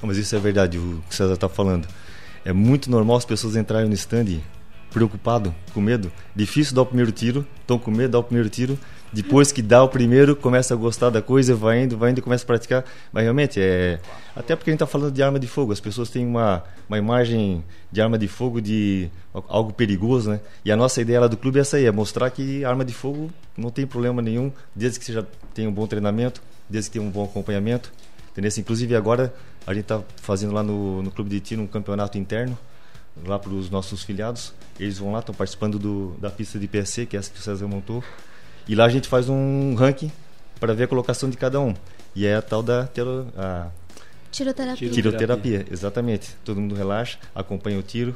Não, 0.00 0.08
mas 0.08 0.16
isso 0.16 0.34
é 0.34 0.38
verdade, 0.38 0.78
o 0.78 1.02
que 1.08 1.14
o 1.14 1.16
César 1.16 1.34
está 1.34 1.48
falando. 1.48 1.86
É 2.44 2.52
muito 2.52 2.90
normal 2.90 3.16
as 3.16 3.24
pessoas 3.24 3.56
entrarem 3.56 3.88
no 3.88 3.94
stand 3.94 4.40
preocupado, 4.90 5.54
com 5.72 5.80
medo. 5.80 6.12
Difícil 6.34 6.74
dar 6.74 6.82
o 6.82 6.86
primeiro 6.86 7.12
tiro, 7.12 7.46
estão 7.60 7.78
com 7.78 7.90
medo, 7.90 8.12
dar 8.12 8.18
o 8.18 8.24
primeiro 8.24 8.48
tiro. 8.48 8.78
Depois 9.12 9.50
que 9.50 9.60
dá 9.60 9.82
o 9.82 9.88
primeiro, 9.88 10.36
começa 10.36 10.74
a 10.74 10.76
gostar 10.76 11.10
da 11.10 11.20
coisa, 11.20 11.54
vai 11.54 11.82
indo, 11.82 11.96
vai 11.96 12.10
indo, 12.12 12.22
começa 12.22 12.44
a 12.44 12.46
praticar. 12.46 12.84
Mas 13.12 13.24
realmente, 13.24 13.60
é. 13.60 13.98
Até 14.36 14.54
porque 14.54 14.70
a 14.70 14.72
gente 14.72 14.82
está 14.82 14.86
falando 14.86 15.12
de 15.12 15.22
arma 15.22 15.38
de 15.38 15.48
fogo, 15.48 15.72
as 15.72 15.80
pessoas 15.80 16.10
têm 16.10 16.24
uma, 16.24 16.62
uma 16.88 16.96
imagem 16.96 17.64
de 17.90 18.00
arma 18.00 18.16
de 18.16 18.28
fogo 18.28 18.60
de 18.60 19.10
algo 19.48 19.72
perigoso, 19.72 20.30
né? 20.30 20.40
E 20.64 20.70
a 20.70 20.76
nossa 20.76 21.00
ideia 21.00 21.20
lá 21.20 21.26
do 21.26 21.36
clube 21.36 21.58
é 21.58 21.62
essa 21.62 21.76
aí: 21.76 21.86
é 21.86 21.92
mostrar 21.92 22.30
que 22.30 22.64
arma 22.64 22.84
de 22.84 22.92
fogo 22.92 23.30
não 23.56 23.70
tem 23.70 23.84
problema 23.84 24.22
nenhum, 24.22 24.52
desde 24.74 25.00
que 25.00 25.04
você 25.04 25.12
já 25.12 25.24
tenha 25.54 25.68
um 25.68 25.72
bom 25.72 25.86
treinamento, 25.86 26.40
desde 26.68 26.90
que 26.90 26.98
tenha 26.98 27.08
um 27.08 27.10
bom 27.10 27.24
acompanhamento. 27.24 27.92
Entendeu? 28.30 28.50
Inclusive, 28.58 28.94
agora 28.94 29.34
a 29.66 29.74
gente 29.74 29.82
está 29.82 30.02
fazendo 30.16 30.52
lá 30.52 30.62
no, 30.62 31.02
no 31.02 31.10
clube 31.10 31.30
de 31.30 31.40
tiro 31.40 31.62
um 31.62 31.66
campeonato 31.66 32.18
interno 32.18 32.58
lá 33.24 33.38
para 33.38 33.50
os 33.50 33.70
nossos 33.70 34.02
filiados. 34.02 34.52
Eles 34.78 34.98
vão 34.98 35.12
lá, 35.12 35.20
estão 35.20 35.34
participando 35.34 35.78
do, 35.78 36.14
da 36.18 36.30
pista 36.30 36.58
de 36.58 36.66
PSC, 36.66 37.06
que 37.06 37.16
é 37.16 37.18
essa 37.20 37.30
que 37.30 37.38
o 37.38 37.42
César 37.42 37.66
montou. 37.66 38.02
E 38.68 38.74
lá 38.74 38.84
a 38.84 38.88
gente 38.88 39.08
faz 39.08 39.28
um 39.28 39.74
ranking 39.74 40.10
para 40.58 40.74
ver 40.74 40.84
a 40.84 40.88
colocação 40.88 41.28
de 41.28 41.36
cada 41.36 41.60
um. 41.60 41.74
E 42.14 42.26
é 42.26 42.36
a 42.36 42.42
tal 42.42 42.62
da 42.62 42.86
tero, 42.86 43.26
a 43.36 43.68
Tiroterapia. 44.30 44.90
tiroterapia, 44.90 45.66
exatamente. 45.70 46.36
Todo 46.44 46.60
mundo 46.60 46.74
relaxa, 46.74 47.18
acompanha 47.34 47.78
o 47.78 47.82
tiro. 47.82 48.14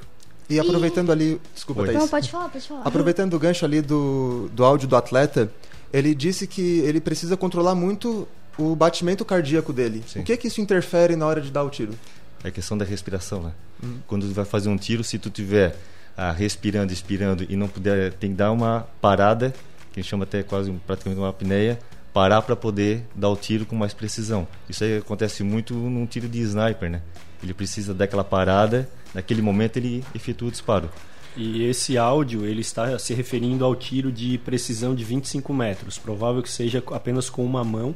E 0.49 0.61
aproveitando 0.61 1.11
ali, 1.11 1.41
desculpa, 1.55 1.83
Oi. 1.83 1.87
Thaís. 1.89 1.99
Não, 1.99 2.09
pode 2.09 2.31
falar, 2.31 2.49
pode 2.49 2.69
falar. 2.69 2.83
Aproveitando 2.83 3.35
o 3.35 3.39
gancho 3.39 3.65
ali 3.65 3.81
do, 3.81 4.49
do 4.53 4.65
áudio 4.65 4.87
do 4.87 4.95
atleta, 4.95 5.51
ele 5.93 6.15
disse 6.15 6.47
que 6.47 6.81
ele 6.81 7.01
precisa 7.01 7.37
controlar 7.37 7.75
muito 7.75 8.29
o 8.59 8.75
batimento 8.75 9.25
cardíaco 9.25 9.73
dele. 9.73 10.03
Sim. 10.07 10.21
O 10.21 10.25
que 10.25 10.37
que 10.37 10.49
isso 10.49 10.61
interfere 10.61 11.17
na 11.17 11.27
hora 11.27 11.41
de 11.41 11.51
dar 11.51 11.63
o 11.63 11.71
tiro? 11.71 11.93
É 12.43 12.49
a 12.49 12.51
questão 12.51 12.77
da 12.77 12.85
respiração, 12.85 13.43
né? 13.43 13.53
Quando 14.07 14.27
tu 14.27 14.35
vai 14.35 14.45
fazer 14.45 14.69
um 14.69 14.77
tiro, 14.77 15.03
se 15.03 15.19
tu 15.19 15.31
tiver 15.31 15.77
ah, 16.17 16.33
respirando, 16.33 16.93
expirando 16.93 17.47
e 17.49 17.57
não 17.57 17.69
puder, 17.69 18.13
tem 18.15 18.31
que 18.31 18.37
dar 18.37 18.53
uma 18.53 18.87
parada, 19.01 19.51
que 19.93 20.01
a 20.01 20.03
gente 20.03 20.11
chama 20.11 20.25
até 20.25 20.43
quase 20.43 20.71
praticamente 20.87 21.21
uma 21.21 21.31
apneia, 21.31 21.79
parar 22.13 22.43
para 22.43 22.55
poder 22.55 23.05
dar 23.15 23.29
o 23.29 23.37
tiro 23.37 23.67
com 23.67 23.75
mais 23.75 23.93
precisão. 23.93 24.47
Isso 24.69 24.85
aí 24.85 24.99
acontece 24.99 25.43
muito 25.43 25.75
num 25.75 26.07
tiro 26.07 26.29
de 26.29 26.41
sniper, 26.41 26.91
né? 26.91 27.03
Ele 27.43 27.53
precisa 27.53 27.93
daquela 27.93 28.25
parada, 28.25 28.89
naquele 29.13 29.43
momento 29.43 29.77
ele 29.77 30.05
efetua 30.15 30.49
o 30.49 30.51
disparo. 30.51 30.89
E 31.37 31.65
esse 31.65 31.99
áudio 31.99 32.47
ele 32.47 32.61
está 32.61 32.97
se 32.99 33.13
referindo 33.13 33.65
ao 33.65 33.75
tiro 33.75 34.13
de 34.13 34.39
precisão 34.39 34.95
de 34.95 35.03
25 35.03 35.53
metros. 35.53 35.99
Provável 35.99 36.43
que 36.43 36.51
seja 36.51 36.83
apenas 36.93 37.29
com 37.29 37.45
uma 37.45 37.65
mão 37.65 37.95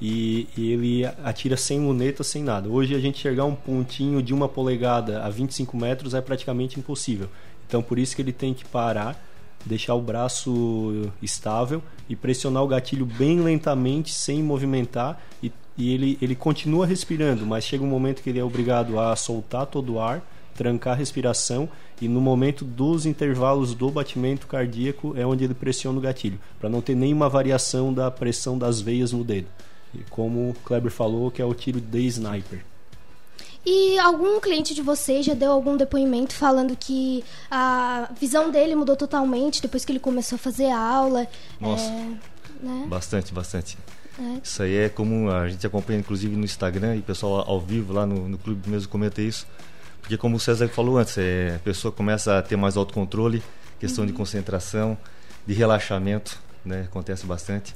e, 0.00 0.48
e 0.56 0.72
ele 0.72 1.04
atira 1.22 1.56
sem 1.56 1.80
luneta, 1.80 2.22
sem 2.22 2.42
nada. 2.42 2.68
Hoje 2.68 2.94
a 2.94 2.98
gente 2.98 3.18
chegar 3.18 3.44
um 3.44 3.54
pontinho 3.54 4.22
de 4.22 4.34
uma 4.34 4.48
polegada 4.48 5.22
a 5.22 5.30
25 5.30 5.76
metros 5.76 6.14
é 6.14 6.20
praticamente 6.20 6.78
impossível. 6.78 7.28
Então 7.66 7.82
por 7.82 7.98
isso 7.98 8.14
que 8.14 8.22
ele 8.22 8.32
tem 8.32 8.52
que 8.52 8.64
parar, 8.64 9.22
deixar 9.64 9.94
o 9.94 10.02
braço 10.02 11.10
estável 11.22 11.82
e 12.08 12.14
pressionar 12.14 12.62
o 12.62 12.68
gatilho 12.68 13.06
bem 13.06 13.40
lentamente, 13.40 14.12
sem 14.12 14.42
movimentar 14.42 15.20
e, 15.42 15.50
e 15.76 15.92
ele, 15.92 16.18
ele 16.20 16.34
continua 16.34 16.86
respirando, 16.86 17.46
mas 17.46 17.64
chega 17.64 17.82
um 17.82 17.88
momento 17.88 18.22
que 18.22 18.30
ele 18.30 18.38
é 18.38 18.44
obrigado 18.44 18.98
a 18.98 19.16
soltar 19.16 19.66
todo 19.66 19.94
o 19.94 20.00
ar 20.00 20.22
trancar 20.54 20.94
a 20.94 20.96
respiração 20.96 21.68
e 22.00 22.08
no 22.08 22.20
momento 22.20 22.64
dos 22.64 23.04
intervalos 23.06 23.74
do 23.74 23.90
batimento 23.90 24.46
cardíaco 24.46 25.14
é 25.16 25.26
onde 25.26 25.44
ele 25.44 25.54
pressiona 25.54 25.98
o 25.98 26.00
gatilho, 26.00 26.38
para 26.58 26.68
não 26.68 26.80
ter 26.80 26.94
nenhuma 26.94 27.28
variação 27.28 27.92
da 27.92 28.10
pressão 28.10 28.56
das 28.56 28.80
veias 28.80 29.12
no 29.12 29.24
dedo. 29.24 29.48
E 29.94 30.04
como 30.10 30.50
o 30.50 30.54
Kleber 30.64 30.90
falou, 30.90 31.30
que 31.30 31.40
é 31.40 31.44
o 31.44 31.54
tiro 31.54 31.80
de 31.80 32.00
sniper. 32.06 32.64
E 33.66 33.98
algum 33.98 34.40
cliente 34.40 34.74
de 34.74 34.82
vocês 34.82 35.24
já 35.24 35.32
deu 35.32 35.50
algum 35.50 35.76
depoimento 35.76 36.34
falando 36.34 36.76
que 36.76 37.24
a 37.50 38.10
visão 38.20 38.50
dele 38.50 38.74
mudou 38.74 38.94
totalmente 38.94 39.62
depois 39.62 39.84
que 39.84 39.92
ele 39.92 39.98
começou 39.98 40.36
a 40.36 40.38
fazer 40.38 40.66
a 40.66 40.78
aula? 40.78 41.26
Nossa. 41.58 41.84
É, 41.84 42.16
né? 42.60 42.86
Bastante, 42.86 43.32
bastante. 43.32 43.78
É. 44.18 44.40
Isso 44.42 44.62
aí 44.62 44.76
é 44.76 44.88
comum, 44.90 45.30
a 45.30 45.48
gente 45.48 45.66
acompanha 45.66 45.98
inclusive 45.98 46.36
no 46.36 46.44
Instagram 46.44 46.96
e 46.96 46.98
o 46.98 47.02
pessoal 47.02 47.44
ao 47.48 47.58
vivo 47.58 47.92
lá 47.94 48.04
no, 48.04 48.28
no 48.28 48.36
clube 48.36 48.68
mesmo 48.68 48.88
comenta 48.88 49.22
isso. 49.22 49.46
Porque 50.00 50.18
como 50.18 50.36
o 50.36 50.40
César 50.40 50.68
falou 50.68 50.98
antes, 50.98 51.16
é, 51.16 51.54
a 51.56 51.58
pessoa 51.60 51.90
começa 51.90 52.38
a 52.38 52.42
ter 52.42 52.56
mais 52.56 52.76
autocontrole, 52.76 53.42
questão 53.80 54.04
de 54.04 54.12
concentração, 54.12 54.98
de 55.46 55.54
relaxamento, 55.54 56.38
né? 56.62 56.82
Acontece 56.82 57.24
bastante. 57.24 57.74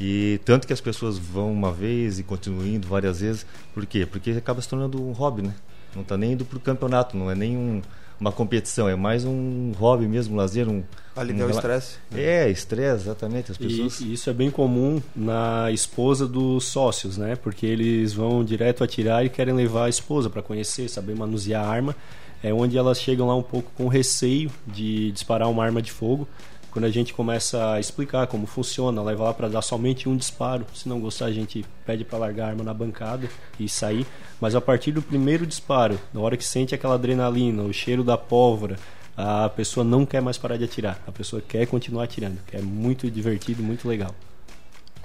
E 0.00 0.40
tanto 0.44 0.66
que 0.66 0.72
as 0.72 0.80
pessoas 0.80 1.18
vão 1.18 1.52
uma 1.52 1.72
vez 1.72 2.18
e 2.18 2.22
continuam 2.22 2.66
indo 2.66 2.88
várias 2.88 3.20
vezes. 3.20 3.46
Por 3.72 3.86
quê? 3.86 4.06
Porque 4.06 4.30
acaba 4.30 4.60
se 4.60 4.68
tornando 4.68 5.00
um 5.02 5.12
hobby, 5.12 5.42
né? 5.42 5.54
Não 5.94 6.02
está 6.02 6.16
nem 6.16 6.32
indo 6.32 6.44
para 6.44 6.56
o 6.56 6.60
campeonato, 6.60 7.16
não 7.16 7.30
é 7.30 7.34
nem 7.34 7.56
um, 7.56 7.82
uma 8.18 8.32
competição, 8.32 8.88
é 8.88 8.96
mais 8.96 9.24
um 9.24 9.72
hobby 9.78 10.06
mesmo, 10.06 10.34
um 10.34 10.36
lazer, 10.38 10.68
um... 10.68 10.82
Aliviar 11.14 11.46
um 11.46 11.50
o 11.50 11.54
estresse? 11.54 11.96
É, 12.14 12.48
estresse, 12.48 13.04
exatamente. 13.04 13.52
As 13.52 13.58
E, 13.58 13.66
pessoas... 13.66 14.00
e 14.00 14.12
isso 14.14 14.30
é 14.30 14.32
bem 14.32 14.50
comum 14.50 15.02
na 15.14 15.70
esposa 15.70 16.26
dos 16.26 16.64
sócios, 16.64 17.18
né? 17.18 17.36
Porque 17.36 17.66
eles 17.66 18.14
vão 18.14 18.42
direto 18.42 18.82
atirar 18.82 19.24
e 19.24 19.28
querem 19.28 19.52
levar 19.54 19.84
a 19.84 19.88
esposa 19.90 20.30
para 20.30 20.40
conhecer, 20.40 20.88
saber 20.88 21.14
manusear 21.14 21.64
a 21.64 21.68
arma. 21.68 21.94
É 22.42 22.52
onde 22.52 22.76
elas 22.76 22.98
chegam 23.00 23.28
lá 23.28 23.36
um 23.36 23.42
pouco 23.42 23.70
com 23.76 23.86
receio 23.86 24.50
de 24.66 25.12
disparar 25.12 25.48
uma 25.48 25.62
arma 25.62 25.80
de 25.82 25.92
fogo. 25.92 26.26
Quando 26.72 26.86
a 26.86 26.90
gente 26.90 27.12
começa 27.12 27.72
a 27.74 27.78
explicar 27.78 28.26
como 28.26 28.46
funciona, 28.46 29.02
leva 29.02 29.24
lá 29.24 29.34
para 29.34 29.46
dar 29.46 29.60
somente 29.60 30.08
um 30.08 30.16
disparo. 30.16 30.64
Se 30.74 30.88
não 30.88 30.98
gostar, 31.00 31.26
a 31.26 31.32
gente 31.32 31.64
pede 31.84 32.02
para 32.02 32.18
largar 32.18 32.46
a 32.46 32.48
arma 32.48 32.64
na 32.64 32.72
bancada 32.72 33.28
e 33.60 33.68
sair. 33.68 34.06
Mas 34.40 34.54
a 34.54 34.60
partir 34.60 34.90
do 34.90 35.02
primeiro 35.02 35.46
disparo, 35.46 36.00
na 36.14 36.20
hora 36.20 36.34
que 36.34 36.44
sente 36.44 36.74
aquela 36.74 36.94
adrenalina, 36.94 37.62
o 37.62 37.72
cheiro 37.74 38.02
da 38.02 38.16
pólvora, 38.16 38.78
a 39.14 39.50
pessoa 39.50 39.84
não 39.84 40.06
quer 40.06 40.22
mais 40.22 40.38
parar 40.38 40.56
de 40.56 40.64
atirar. 40.64 40.98
A 41.06 41.12
pessoa 41.12 41.42
quer 41.46 41.66
continuar 41.66 42.04
atirando, 42.04 42.38
que 42.46 42.56
é 42.56 42.62
muito 42.62 43.10
divertido, 43.10 43.62
muito 43.62 43.86
legal. 43.86 44.14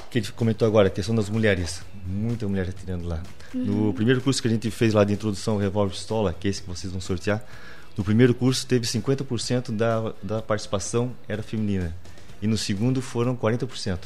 que 0.10 0.20
ele 0.20 0.28
comentou 0.32 0.66
agora, 0.66 0.88
a 0.88 0.92
questão 0.92 1.14
das 1.14 1.30
mulheres. 1.30 1.82
Muita 2.06 2.48
mulher 2.48 2.70
atirando 2.70 3.06
lá. 3.06 3.22
No 3.54 3.94
primeiro 3.94 4.22
curso 4.22 4.42
que 4.42 4.48
a 4.48 4.52
gente 4.52 4.72
fez 4.72 4.94
lá 4.94 5.04
de 5.04 5.12
introdução 5.12 5.56
ao 5.56 5.60
revólver 5.60 5.92
pistola, 5.92 6.34
que 6.34 6.48
é 6.48 6.52
esse 6.52 6.62
que 6.62 6.70
vocês 6.70 6.92
vão 6.92 7.02
sortear, 7.02 7.44
no 7.98 8.04
primeiro 8.04 8.34
curso 8.34 8.66
teve 8.66 8.86
50% 8.86 9.72
da, 9.72 10.14
da 10.22 10.42
participação 10.42 11.12
era 11.28 11.42
feminina. 11.42 11.96
E 12.42 12.46
no 12.48 12.58
segundo 12.58 13.02
foram 13.02 13.36
40%. 13.36 14.00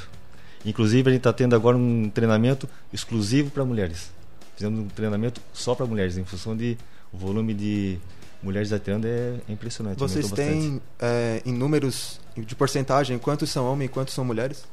Inclusive 0.66 1.10
a 1.10 1.12
gente 1.12 1.20
está 1.20 1.34
tendo 1.34 1.56
agora 1.56 1.76
um 1.76 2.10
treinamento 2.10 2.70
exclusivo 2.94 3.52
para 3.52 3.66
mulheres. 3.66 4.12
Fizemos 4.56 4.80
um 4.80 4.88
treinamento 4.88 5.42
só 5.54 5.76
para 5.76 5.86
mulheres, 5.86 6.18
em 6.18 6.24
função 6.24 6.56
de 6.56 6.78
o 7.12 7.18
volume 7.18 7.54
de 7.54 7.98
mulheres 8.42 8.72
atirando 8.72 9.06
é, 9.06 9.36
é 9.48 9.52
impressionante. 9.52 10.00
Vocês 10.00 10.32
têm 10.32 10.82
é, 11.00 11.42
em 11.46 11.52
números 11.52 12.20
de 12.38 12.56
porcentagem 12.56 13.20
quantos 13.20 13.50
são 13.50 13.66
homens 13.66 13.90
e 13.90 13.92
quantos 13.92 14.14
são 14.14 14.24
mulheres? 14.24 14.64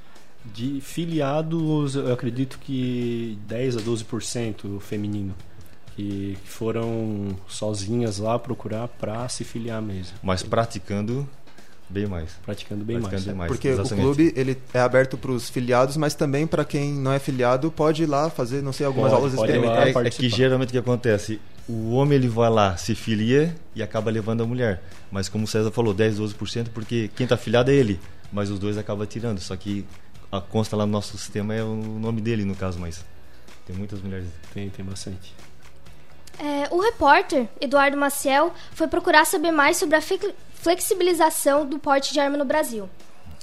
De 0.44 0.80
filiados, 0.80 1.96
eu 1.96 2.12
acredito 2.12 2.58
que 2.60 3.36
10 3.48 3.78
a 3.78 3.80
12% 3.80 4.80
feminino. 4.80 5.34
Que 5.98 6.38
foram 6.44 7.36
sozinhas 7.48 8.18
lá 8.18 8.38
procurar 8.38 8.86
para 8.86 9.28
se 9.28 9.42
filiar 9.42 9.82
mesmo. 9.82 10.16
Mas 10.22 10.44
praticando 10.44 11.28
bem 11.90 12.06
mais. 12.06 12.30
Praticando 12.44 12.84
bem 12.84 13.00
praticando 13.00 13.24
mais. 13.24 13.26
bem 13.26 13.34
mais. 13.34 13.48
Porque 13.50 13.66
exatamente. 13.66 14.00
o 14.00 14.14
clube 14.14 14.32
ele 14.36 14.56
é 14.72 14.78
aberto 14.78 15.18
para 15.18 15.32
os 15.32 15.50
filiados, 15.50 15.96
mas 15.96 16.14
também 16.14 16.46
para 16.46 16.64
quem 16.64 16.92
não 16.92 17.12
é 17.12 17.18
filiado 17.18 17.68
pode 17.72 18.04
ir 18.04 18.06
lá 18.06 18.30
fazer, 18.30 18.62
não 18.62 18.72
sei, 18.72 18.86
algumas 18.86 19.10
Pode, 19.10 19.22
aulas 19.22 19.34
pode 19.34 19.50
experimentais. 19.50 19.96
É, 19.96 20.06
é 20.06 20.10
que 20.10 20.28
geralmente 20.28 20.68
o 20.68 20.72
que 20.72 20.78
acontece? 20.78 21.40
O 21.68 21.94
homem 21.94 22.16
ele 22.16 22.28
vai 22.28 22.48
lá, 22.48 22.76
se 22.76 22.94
filia 22.94 23.56
e 23.74 23.82
acaba 23.82 24.08
levando 24.08 24.44
a 24.44 24.46
mulher. 24.46 24.80
Mas 25.10 25.28
como 25.28 25.44
o 25.44 25.48
César 25.48 25.72
falou, 25.72 25.92
10, 25.92 26.20
12%, 26.20 26.68
porque 26.72 27.10
quem 27.16 27.24
está 27.24 27.36
filiado 27.36 27.72
é 27.72 27.74
ele. 27.74 27.98
Mas 28.32 28.50
os 28.50 28.60
dois 28.60 28.78
acabam 28.78 29.04
tirando. 29.04 29.40
Só 29.40 29.56
que 29.56 29.84
a 30.30 30.40
consta 30.40 30.76
lá 30.76 30.86
no 30.86 30.92
nosso 30.92 31.18
sistema 31.18 31.54
é 31.54 31.62
o 31.64 31.74
nome 31.74 32.20
dele, 32.20 32.44
no 32.44 32.54
caso, 32.54 32.78
mas 32.78 33.04
tem 33.66 33.74
muitas 33.74 34.00
mulheres. 34.00 34.28
Tem, 34.54 34.70
tem 34.70 34.84
bastante. 34.84 35.34
É, 36.38 36.68
o 36.70 36.80
repórter 36.80 37.48
Eduardo 37.60 37.96
Maciel 37.96 38.54
foi 38.72 38.86
procurar 38.86 39.24
saber 39.24 39.50
mais 39.50 39.76
sobre 39.76 39.96
a 39.96 40.02
flexibilização 40.54 41.66
do 41.66 41.78
porte 41.78 42.12
de 42.12 42.20
arma 42.20 42.36
no 42.36 42.44
Brasil. 42.44 42.88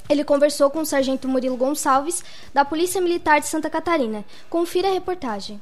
Ele 0.07 0.23
conversou 0.23 0.69
com 0.69 0.79
o 0.79 0.85
sargento 0.85 1.27
Murilo 1.27 1.57
Gonçalves, 1.57 2.23
da 2.53 2.63
Polícia 2.63 3.01
Militar 3.01 3.41
de 3.41 3.47
Santa 3.47 3.69
Catarina. 3.69 4.23
Confira 4.49 4.87
a 4.87 4.93
reportagem. 4.93 5.59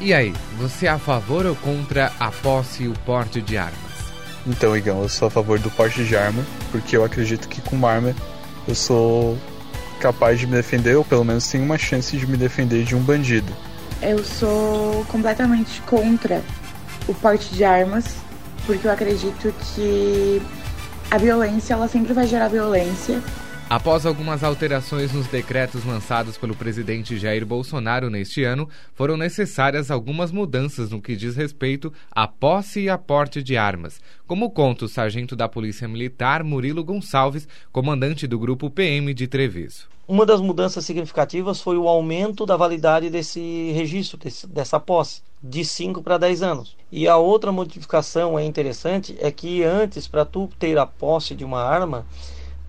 E 0.00 0.14
aí, 0.14 0.32
você 0.56 0.86
é 0.86 0.90
a 0.90 0.98
favor 0.98 1.44
ou 1.44 1.56
contra 1.56 2.12
a 2.20 2.30
posse 2.30 2.84
e 2.84 2.88
o 2.88 2.94
porte 3.00 3.42
de 3.42 3.58
armas? 3.58 3.76
Então, 4.46 4.76
Igão, 4.76 5.02
eu 5.02 5.08
sou 5.08 5.26
a 5.26 5.30
favor 5.30 5.58
do 5.58 5.70
porte 5.72 6.04
de 6.04 6.16
arma, 6.16 6.42
porque 6.70 6.96
eu 6.96 7.04
acredito 7.04 7.48
que 7.48 7.60
com 7.60 7.74
uma 7.74 7.90
arma 7.90 8.14
eu 8.66 8.76
sou 8.76 9.36
capaz 10.00 10.38
de 10.38 10.46
me 10.46 10.54
defender, 10.54 10.96
ou 10.96 11.04
pelo 11.04 11.24
menos 11.24 11.48
tenho 11.48 11.64
uma 11.64 11.76
chance 11.76 12.16
de 12.16 12.26
me 12.26 12.36
defender 12.36 12.84
de 12.84 12.94
um 12.94 13.00
bandido. 13.00 13.52
Eu 14.00 14.22
sou 14.22 15.04
completamente 15.06 15.80
contra 15.82 16.42
o 17.06 17.14
porte 17.14 17.54
de 17.54 17.64
armas, 17.64 18.16
porque 18.66 18.86
eu 18.86 18.92
acredito 18.92 19.52
que 19.74 20.40
a 21.10 21.18
violência 21.18 21.74
ela 21.74 21.88
sempre 21.88 22.12
vai 22.12 22.26
gerar 22.26 22.48
violência 22.48 23.22
Após 23.70 24.06
algumas 24.06 24.42
alterações 24.42 25.12
nos 25.12 25.26
decretos 25.26 25.84
lançados 25.84 26.38
pelo 26.38 26.56
presidente 26.56 27.18
Jair 27.18 27.44
Bolsonaro 27.44 28.08
neste 28.08 28.42
ano, 28.42 28.66
foram 28.94 29.14
necessárias 29.14 29.90
algumas 29.90 30.32
mudanças 30.32 30.90
no 30.90 31.02
que 31.02 31.14
diz 31.14 31.36
respeito 31.36 31.92
à 32.10 32.26
posse 32.26 32.80
e 32.80 32.88
aporte 32.88 33.42
de 33.42 33.58
armas, 33.58 34.00
como 34.26 34.50
conta 34.50 34.86
o 34.86 34.88
sargento 34.88 35.36
da 35.36 35.50
Polícia 35.50 35.86
Militar 35.86 36.42
Murilo 36.42 36.82
Gonçalves, 36.82 37.46
comandante 37.70 38.26
do 38.26 38.38
grupo 38.38 38.70
PM 38.70 39.12
de 39.12 39.26
Treviso. 39.26 39.97
Uma 40.08 40.24
das 40.24 40.40
mudanças 40.40 40.86
significativas 40.86 41.60
foi 41.60 41.76
o 41.76 41.86
aumento 41.86 42.46
da 42.46 42.56
validade 42.56 43.10
desse 43.10 43.72
registro, 43.72 44.16
desse, 44.16 44.46
dessa 44.46 44.80
posse, 44.80 45.20
de 45.42 45.62
5 45.62 46.02
para 46.02 46.16
10 46.16 46.42
anos. 46.42 46.74
E 46.90 47.06
a 47.06 47.18
outra 47.18 47.52
modificação 47.52 48.38
é 48.38 48.42
interessante 48.42 49.14
é 49.20 49.30
que 49.30 49.62
antes, 49.62 50.08
para 50.08 50.24
tu 50.24 50.48
ter 50.58 50.78
a 50.78 50.86
posse 50.86 51.34
de 51.34 51.44
uma 51.44 51.62
arma, 51.62 52.06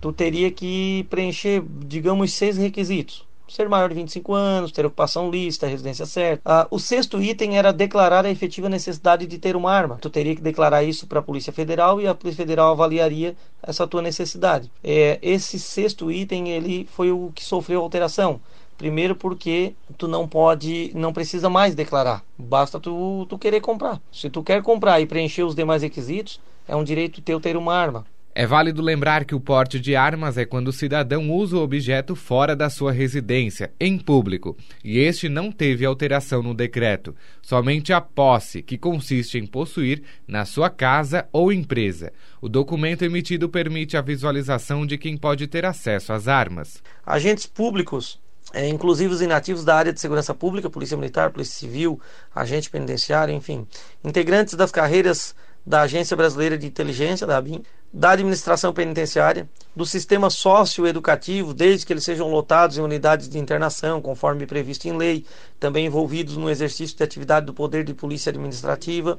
tu 0.02 0.12
teria 0.12 0.50
que 0.50 1.06
preencher, 1.08 1.64
digamos, 1.86 2.30
seis 2.34 2.58
requisitos. 2.58 3.24
Ser 3.50 3.68
maior 3.68 3.88
de 3.88 3.96
25 3.96 4.32
anos, 4.32 4.70
ter 4.70 4.86
ocupação 4.86 5.28
lista, 5.28 5.66
residência 5.66 6.06
certa. 6.06 6.40
Ah, 6.44 6.68
o 6.70 6.78
sexto 6.78 7.20
item 7.20 7.58
era 7.58 7.72
declarar 7.72 8.24
a 8.24 8.30
efetiva 8.30 8.68
necessidade 8.68 9.26
de 9.26 9.38
ter 9.38 9.56
uma 9.56 9.72
arma. 9.72 9.98
Tu 10.00 10.08
teria 10.08 10.36
que 10.36 10.40
declarar 10.40 10.84
isso 10.84 11.04
para 11.04 11.18
a 11.18 11.22
Polícia 11.22 11.52
Federal 11.52 12.00
e 12.00 12.06
a 12.06 12.14
Polícia 12.14 12.44
Federal 12.44 12.70
avaliaria 12.70 13.34
essa 13.60 13.88
tua 13.88 14.02
necessidade. 14.02 14.70
É, 14.84 15.18
esse 15.20 15.58
sexto 15.58 16.12
item 16.12 16.50
ele 16.50 16.88
foi 16.92 17.10
o 17.10 17.32
que 17.34 17.44
sofreu 17.44 17.80
alteração. 17.80 18.40
Primeiro 18.78 19.16
porque 19.16 19.74
tu 19.98 20.06
não 20.06 20.28
pode, 20.28 20.92
não 20.94 21.12
precisa 21.12 21.50
mais 21.50 21.74
declarar. 21.74 22.22
Basta 22.38 22.78
tu, 22.78 23.26
tu 23.28 23.36
querer 23.36 23.60
comprar. 23.60 24.00
Se 24.12 24.30
tu 24.30 24.44
quer 24.44 24.62
comprar 24.62 25.00
e 25.00 25.06
preencher 25.06 25.42
os 25.42 25.56
demais 25.56 25.82
requisitos, 25.82 26.40
é 26.68 26.76
um 26.76 26.84
direito 26.84 27.20
teu 27.20 27.40
ter 27.40 27.56
uma 27.56 27.74
arma. 27.74 28.06
É 28.32 28.46
válido 28.46 28.80
lembrar 28.80 29.24
que 29.24 29.34
o 29.34 29.40
porte 29.40 29.80
de 29.80 29.96
armas 29.96 30.38
é 30.38 30.44
quando 30.44 30.68
o 30.68 30.72
cidadão 30.72 31.30
usa 31.32 31.56
o 31.56 31.62
objeto 31.62 32.14
fora 32.14 32.54
da 32.54 32.70
sua 32.70 32.92
residência, 32.92 33.72
em 33.78 33.98
público, 33.98 34.56
e 34.84 35.00
este 35.00 35.28
não 35.28 35.50
teve 35.50 35.84
alteração 35.84 36.40
no 36.40 36.54
decreto. 36.54 37.14
Somente 37.42 37.92
a 37.92 38.00
posse, 38.00 38.62
que 38.62 38.78
consiste 38.78 39.36
em 39.36 39.46
possuir 39.46 40.02
na 40.28 40.44
sua 40.44 40.70
casa 40.70 41.26
ou 41.32 41.52
empresa. 41.52 42.12
O 42.40 42.48
documento 42.48 43.04
emitido 43.04 43.48
permite 43.48 43.96
a 43.96 44.00
visualização 44.00 44.86
de 44.86 44.96
quem 44.96 45.16
pode 45.16 45.48
ter 45.48 45.66
acesso 45.66 46.12
às 46.12 46.28
armas. 46.28 46.80
Agentes 47.04 47.46
públicos 47.46 48.20
é, 48.52 48.68
inclusive 48.68 49.12
os 49.12 49.22
inativos 49.22 49.64
da 49.64 49.76
área 49.76 49.92
de 49.92 50.00
segurança 50.00 50.34
pública, 50.34 50.68
Polícia 50.68 50.96
Militar, 50.96 51.30
Polícia 51.30 51.54
Civil, 51.54 52.00
agente 52.34 52.68
penitenciário, 52.68 53.32
enfim, 53.32 53.64
integrantes 54.02 54.54
das 54.54 54.72
carreiras 54.72 55.36
da 55.64 55.82
Agência 55.82 56.16
Brasileira 56.16 56.58
de 56.58 56.66
Inteligência, 56.66 57.26
da 57.26 57.36
ABIN, 57.36 57.62
da 57.92 58.10
administração 58.10 58.72
penitenciária, 58.72 59.48
do 59.74 59.84
sistema 59.84 60.30
socioeducativo, 60.30 61.52
desde 61.52 61.84
que 61.84 61.92
eles 61.92 62.04
sejam 62.04 62.30
lotados 62.30 62.78
em 62.78 62.80
unidades 62.80 63.28
de 63.28 63.38
internação, 63.38 64.00
conforme 64.00 64.46
previsto 64.46 64.86
em 64.86 64.96
lei, 64.96 65.24
também 65.58 65.86
envolvidos 65.86 66.36
no 66.36 66.48
exercício 66.48 66.96
de 66.96 67.02
atividade 67.02 67.46
do 67.46 67.54
poder 67.54 67.84
de 67.84 67.92
polícia 67.92 68.30
administrativa 68.30 69.18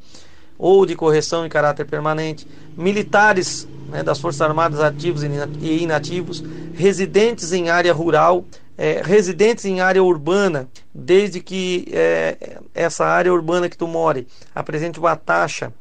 ou 0.58 0.86
de 0.86 0.96
correção 0.96 1.46
em 1.46 1.50
caráter 1.50 1.86
permanente, 1.86 2.48
militares 2.78 3.68
né, 3.90 4.04
das 4.04 4.20
Forças 4.20 4.42
Armadas 4.42 4.80
ativos 4.80 5.24
e 5.24 5.84
inativos, 5.84 6.44
residentes 6.74 7.52
em 7.52 7.70
área 7.70 7.92
rural, 7.92 8.46
é, 8.78 9.02
residentes 9.04 9.66
em 9.66 9.82
área 9.82 10.04
urbana, 10.04 10.70
desde 10.94 11.40
que 11.40 11.88
é, 11.92 12.60
essa 12.74 13.06
área 13.06 13.34
urbana 13.34 13.68
que 13.68 13.78
tu 13.78 13.88
more 13.88 14.28
apresente 14.54 15.00
uma 15.00 15.16
taxa 15.16 15.74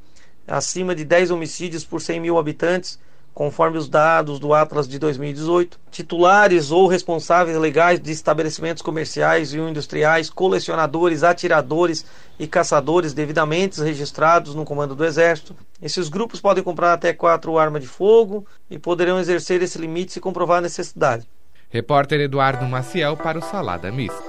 acima 0.50 0.94
de 0.94 1.04
10 1.04 1.30
homicídios 1.30 1.84
por 1.84 2.02
100 2.02 2.20
mil 2.20 2.38
habitantes, 2.38 2.98
conforme 3.32 3.78
os 3.78 3.88
dados 3.88 4.38
do 4.38 4.52
Atlas 4.52 4.88
de 4.88 4.98
2018. 4.98 5.78
Titulares 5.90 6.70
ou 6.70 6.86
responsáveis 6.86 7.56
legais 7.56 8.00
de 8.00 8.10
estabelecimentos 8.10 8.82
comerciais 8.82 9.54
e 9.54 9.58
industriais, 9.58 10.28
colecionadores, 10.28 11.22
atiradores 11.22 12.04
e 12.38 12.46
caçadores 12.46 13.14
devidamente 13.14 13.80
registrados 13.80 14.54
no 14.54 14.64
comando 14.64 14.94
do 14.94 15.04
Exército. 15.04 15.56
Esses 15.80 16.08
grupos 16.08 16.40
podem 16.40 16.64
comprar 16.64 16.92
até 16.92 17.12
quatro 17.12 17.56
armas 17.56 17.82
de 17.82 17.88
fogo 17.88 18.44
e 18.68 18.78
poderão 18.78 19.18
exercer 19.18 19.62
esse 19.62 19.78
limite 19.78 20.12
se 20.12 20.20
comprovar 20.20 20.58
a 20.58 20.62
necessidade. 20.62 21.26
Repórter 21.68 22.20
Eduardo 22.20 22.66
Maciel 22.66 23.16
para 23.16 23.38
o 23.38 23.42
Salada 23.42 23.92
Mista. 23.92 24.22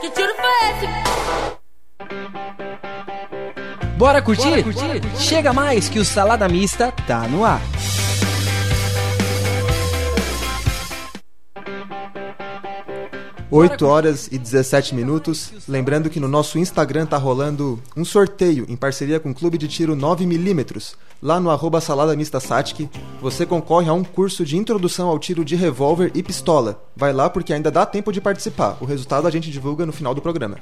Que 0.00 0.10
tiro 0.10 0.34
foi 0.34 0.68
esse? 0.70 1.39
Bora 4.00 4.22
curtir? 4.22 4.48
Bora 4.48 4.62
curtir? 4.62 5.02
Chega 5.18 5.52
mais 5.52 5.90
que 5.90 5.98
o 5.98 6.04
Salada 6.06 6.48
Mista 6.48 6.90
tá 7.06 7.28
no 7.28 7.44
ar. 7.44 7.60
Oito 13.50 13.86
horas 13.86 14.26
e 14.32 14.38
17 14.38 14.94
minutos. 14.94 15.52
Lembrando 15.68 16.08
que 16.08 16.18
no 16.18 16.28
nosso 16.28 16.58
Instagram 16.58 17.04
tá 17.04 17.18
rolando 17.18 17.78
um 17.94 18.02
sorteio 18.02 18.64
em 18.70 18.76
parceria 18.76 19.20
com 19.20 19.32
o 19.32 19.34
Clube 19.34 19.58
de 19.58 19.68
Tiro 19.68 19.94
9mm. 19.94 20.94
Lá 21.22 21.38
no 21.38 21.50
arroba 21.50 21.78
Salada 21.78 22.16
Mista 22.16 22.40
Satic, 22.40 22.88
você 23.20 23.44
concorre 23.44 23.90
a 23.90 23.92
um 23.92 24.02
curso 24.02 24.46
de 24.46 24.56
introdução 24.56 25.10
ao 25.10 25.18
tiro 25.18 25.44
de 25.44 25.56
revólver 25.56 26.10
e 26.14 26.22
pistola. 26.22 26.82
Vai 26.96 27.12
lá 27.12 27.28
porque 27.28 27.52
ainda 27.52 27.70
dá 27.70 27.84
tempo 27.84 28.10
de 28.10 28.20
participar. 28.22 28.78
O 28.80 28.86
resultado 28.86 29.28
a 29.28 29.30
gente 29.30 29.50
divulga 29.50 29.84
no 29.84 29.92
final 29.92 30.14
do 30.14 30.22
programa. 30.22 30.56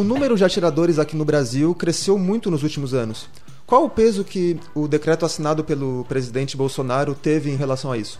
O 0.00 0.02
número 0.02 0.34
de 0.34 0.42
atiradores 0.42 0.98
aqui 0.98 1.14
no 1.14 1.26
Brasil 1.26 1.74
cresceu 1.74 2.16
muito 2.16 2.50
nos 2.50 2.62
últimos 2.62 2.94
anos. 2.94 3.28
Qual 3.66 3.84
o 3.84 3.90
peso 3.90 4.24
que 4.24 4.58
o 4.74 4.88
decreto 4.88 5.26
assinado 5.26 5.62
pelo 5.62 6.06
presidente 6.08 6.56
Bolsonaro 6.56 7.14
teve 7.14 7.50
em 7.50 7.54
relação 7.54 7.92
a 7.92 7.98
isso? 7.98 8.18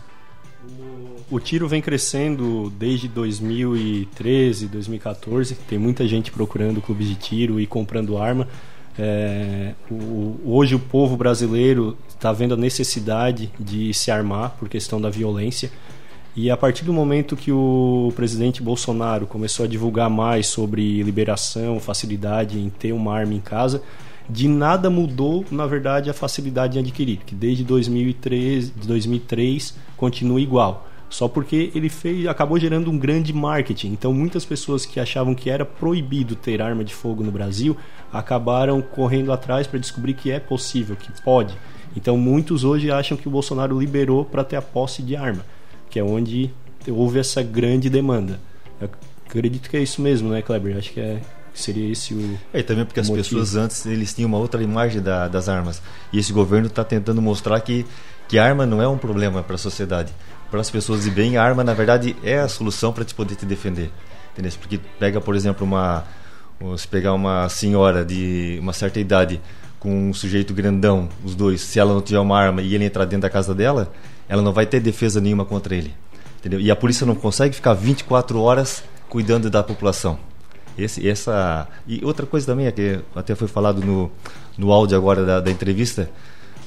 O 1.31 1.39
tiro 1.39 1.67
vem 1.67 1.81
crescendo 1.81 2.71
desde 2.77 3.07
2013, 3.07 4.67
2014. 4.67 5.55
Tem 5.67 5.79
muita 5.79 6.07
gente 6.07 6.31
procurando 6.31 6.83
clubes 6.83 7.07
de 7.07 7.15
tiro 7.15 7.59
e 7.59 7.65
comprando 7.65 8.15
arma. 8.15 8.47
É, 8.95 9.73
o, 9.89 10.39
hoje 10.45 10.75
o 10.75 10.79
povo 10.79 11.17
brasileiro 11.17 11.97
está 12.09 12.31
vendo 12.31 12.53
a 12.53 12.57
necessidade 12.57 13.51
de 13.59 13.91
se 13.91 14.11
armar 14.11 14.51
por 14.51 14.69
questão 14.69 15.01
da 15.01 15.09
violência. 15.09 15.71
E 16.33 16.49
a 16.49 16.55
partir 16.55 16.85
do 16.85 16.93
momento 16.93 17.35
que 17.35 17.51
o 17.51 18.13
presidente 18.15 18.63
Bolsonaro 18.63 19.27
começou 19.27 19.65
a 19.65 19.67
divulgar 19.67 20.09
mais 20.09 20.47
sobre 20.47 21.03
liberação, 21.03 21.77
facilidade 21.77 22.57
em 22.57 22.69
ter 22.69 22.93
uma 22.93 23.13
arma 23.13 23.33
em 23.33 23.41
casa, 23.41 23.83
de 24.29 24.47
nada 24.47 24.89
mudou, 24.89 25.43
na 25.51 25.67
verdade, 25.67 26.09
a 26.09 26.13
facilidade 26.13 26.77
em 26.77 26.81
adquirir, 26.81 27.17
que 27.25 27.35
desde 27.35 27.65
2003, 27.65 28.69
2003 28.69 29.75
continua 29.97 30.39
igual. 30.39 30.87
Só 31.09 31.27
porque 31.27 31.69
ele 31.75 31.89
fez, 31.89 32.25
acabou 32.25 32.57
gerando 32.57 32.89
um 32.89 32.97
grande 32.97 33.33
marketing. 33.33 33.89
Então, 33.89 34.13
muitas 34.13 34.45
pessoas 34.45 34.85
que 34.85 35.01
achavam 35.01 35.35
que 35.35 35.49
era 35.49 35.65
proibido 35.65 36.37
ter 36.37 36.61
arma 36.61 36.85
de 36.85 36.95
fogo 36.95 37.21
no 37.21 37.31
Brasil 37.31 37.75
acabaram 38.13 38.81
correndo 38.81 39.33
atrás 39.33 39.67
para 39.67 39.79
descobrir 39.79 40.13
que 40.13 40.31
é 40.31 40.39
possível, 40.39 40.95
que 40.95 41.11
pode. 41.21 41.53
Então, 41.93 42.15
muitos 42.15 42.63
hoje 42.63 42.89
acham 42.89 43.17
que 43.17 43.27
o 43.27 43.31
Bolsonaro 43.31 43.77
liberou 43.77 44.23
para 44.23 44.45
ter 44.45 44.55
a 44.55 44.61
posse 44.61 45.01
de 45.01 45.13
arma 45.17 45.43
que 45.91 45.99
é 45.99 46.03
onde 46.03 46.51
houve 46.87 47.19
essa 47.19 47.43
grande 47.43 47.89
demanda. 47.89 48.39
Eu 48.79 48.89
acredito 49.27 49.69
que 49.69 49.77
é 49.77 49.81
isso 49.81 50.01
mesmo, 50.01 50.29
né, 50.29 50.41
Kleber? 50.41 50.77
Acho 50.77 50.91
que 50.91 50.99
é 50.99 51.21
seria 51.53 51.91
esse 51.91 52.13
o. 52.13 52.39
É, 52.53 52.59
e 52.59 52.63
também 52.63 52.85
porque 52.85 52.99
as 52.99 53.09
pessoas 53.09 53.55
antes 53.55 53.85
eles 53.85 54.13
tinham 54.13 54.29
uma 54.29 54.37
outra 54.37 54.63
imagem 54.63 55.01
da, 55.01 55.27
das 55.27 55.49
armas. 55.49 55.81
E 56.11 56.17
esse 56.17 56.31
governo 56.31 56.67
está 56.67 56.83
tentando 56.83 57.21
mostrar 57.21 57.59
que, 57.59 57.85
que 58.27 58.39
arma 58.39 58.65
não 58.65 58.81
é 58.81 58.87
um 58.87 58.97
problema 58.97 59.43
para 59.43 59.55
a 59.55 59.59
sociedade. 59.59 60.13
Para 60.49 60.61
as 60.61 60.69
pessoas 60.69 61.03
de 61.03 61.11
bem, 61.11 61.37
a 61.37 61.43
arma 61.43 61.63
na 61.63 61.73
verdade 61.73 62.15
é 62.23 62.39
a 62.39 62.47
solução 62.47 62.91
para 62.91 63.05
te 63.05 63.13
poder 63.13 63.35
te 63.35 63.45
defender. 63.45 63.91
Entendeu? 64.33 64.51
Porque 64.59 64.79
pega, 64.99 65.19
por 65.19 65.35
exemplo, 65.35 65.65
uma. 65.65 66.05
Se 66.77 66.87
pegar 66.87 67.13
uma 67.13 67.49
senhora 67.49 68.05
de 68.05 68.59
uma 68.61 68.71
certa 68.71 68.99
idade 68.99 69.41
com 69.79 70.09
um 70.09 70.13
sujeito 70.13 70.53
grandão, 70.53 71.09
os 71.25 71.33
dois, 71.33 71.59
se 71.61 71.79
ela 71.79 71.91
não 71.91 72.01
tiver 72.01 72.19
uma 72.19 72.39
arma 72.39 72.61
e 72.61 72.75
ele 72.75 72.85
entrar 72.85 73.03
dentro 73.05 73.23
da 73.23 73.31
casa 73.31 73.55
dela, 73.55 73.91
ela 74.31 74.41
não 74.41 74.53
vai 74.53 74.65
ter 74.65 74.79
defesa 74.79 75.19
nenhuma 75.19 75.43
contra 75.43 75.75
ele. 75.75 75.93
Entendeu? 76.39 76.57
E 76.61 76.71
a 76.71 76.75
polícia 76.75 77.05
não 77.05 77.15
consegue 77.15 77.53
ficar 77.53 77.73
24 77.73 78.39
horas 78.39 78.81
cuidando 79.09 79.49
da 79.49 79.61
população. 79.61 80.17
Esse, 80.77 81.05
essa 81.05 81.67
e 81.85 82.03
outra 82.05 82.25
coisa 82.25 82.45
também 82.45 82.65
é 82.65 82.71
que 82.71 83.01
até 83.13 83.35
foi 83.35 83.49
falado 83.49 83.81
no, 83.81 84.09
no 84.57 84.71
áudio 84.71 84.95
agora 84.97 85.25
da, 85.25 85.41
da 85.41 85.51
entrevista 85.51 86.09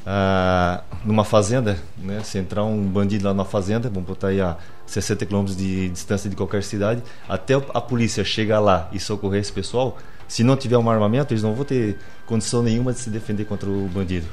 ah, 0.04 0.82
numa 1.06 1.24
fazenda 1.24 1.78
né 1.96 2.20
se 2.22 2.36
entrar 2.36 2.62
um 2.64 2.82
bandido 2.82 3.24
lá 3.24 3.32
na 3.32 3.46
fazenda 3.46 3.88
vamos 3.88 4.06
botar 4.06 4.28
aí 4.28 4.42
a 4.42 4.58
60 4.84 5.24
km 5.24 5.46
de 5.46 5.88
distância 5.88 6.28
de 6.28 6.36
qualquer 6.36 6.62
cidade 6.62 7.02
até 7.26 7.54
a 7.54 7.80
polícia 7.80 8.22
chegar 8.22 8.60
lá 8.60 8.90
e 8.92 9.00
socorrer 9.00 9.40
esse 9.40 9.50
pessoal 9.50 9.96
se 10.28 10.44
não 10.44 10.54
tiver 10.54 10.76
um 10.76 10.90
armamento 10.90 11.32
eles 11.32 11.42
não 11.42 11.54
vão 11.54 11.64
ter 11.64 11.96
condição 12.26 12.62
nenhuma 12.62 12.92
de 12.92 12.98
se 12.98 13.08
defender 13.08 13.46
contra 13.46 13.70
o 13.70 13.88
bandido 13.88 14.26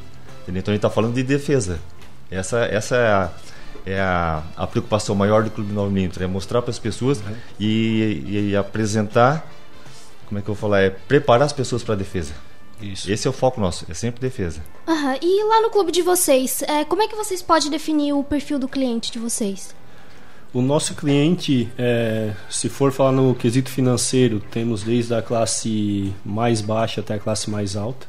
entendeu? 0.43 0.59
então 0.59 0.73
a 0.73 0.75
gente 0.75 0.79
está 0.79 0.89
falando 0.89 1.13
de 1.13 1.23
defesa 1.23 1.79
essa, 2.31 2.59
essa 2.59 2.95
é, 2.95 3.07
a, 3.07 3.31
é 3.85 3.99
a, 3.99 4.43
a 4.55 4.65
preocupação 4.65 5.13
maior 5.13 5.43
do 5.43 5.51
Clube 5.51 5.73
9 5.73 5.91
mm 5.91 6.23
é 6.23 6.27
mostrar 6.27 6.61
para 6.61 6.71
as 6.71 6.79
pessoas 6.79 7.19
uhum. 7.19 7.35
e, 7.59 8.49
e, 8.49 8.55
apresentar, 8.55 9.45
como 10.27 10.39
é 10.39 10.41
que 10.41 10.49
eu 10.49 10.55
vou 10.55 10.61
falar, 10.61 10.81
é 10.81 10.89
preparar 10.89 11.45
as 11.45 11.53
pessoas 11.53 11.83
para 11.83 11.93
a 11.93 11.97
defesa. 11.97 12.33
Isso. 12.81 13.11
Esse 13.11 13.27
é 13.27 13.29
o 13.29 13.33
foco 13.33 13.59
nosso, 13.61 13.85
é 13.89 13.93
sempre 13.93 14.21
defesa. 14.21 14.61
Uhum. 14.87 15.17
E 15.21 15.43
lá 15.43 15.61
no 15.61 15.69
clube 15.69 15.91
de 15.91 16.01
vocês, 16.01 16.63
é, 16.63 16.85
como 16.85 17.01
é 17.01 17.07
que 17.07 17.15
vocês 17.15 17.41
podem 17.41 17.69
definir 17.69 18.13
o 18.13 18.23
perfil 18.23 18.57
do 18.57 18.67
cliente 18.67 19.11
de 19.11 19.19
vocês? 19.19 19.75
O 20.53 20.61
nosso 20.61 20.95
cliente, 20.95 21.69
é, 21.77 22.33
se 22.49 22.67
for 22.67 22.91
falar 22.91 23.13
no 23.13 23.33
quesito 23.33 23.69
financeiro, 23.69 24.41
temos 24.51 24.83
desde 24.83 25.13
a 25.13 25.21
classe 25.21 26.13
mais 26.25 26.59
baixa 26.59 26.99
até 26.99 27.13
a 27.13 27.19
classe 27.19 27.49
mais 27.49 27.77
alta, 27.77 28.05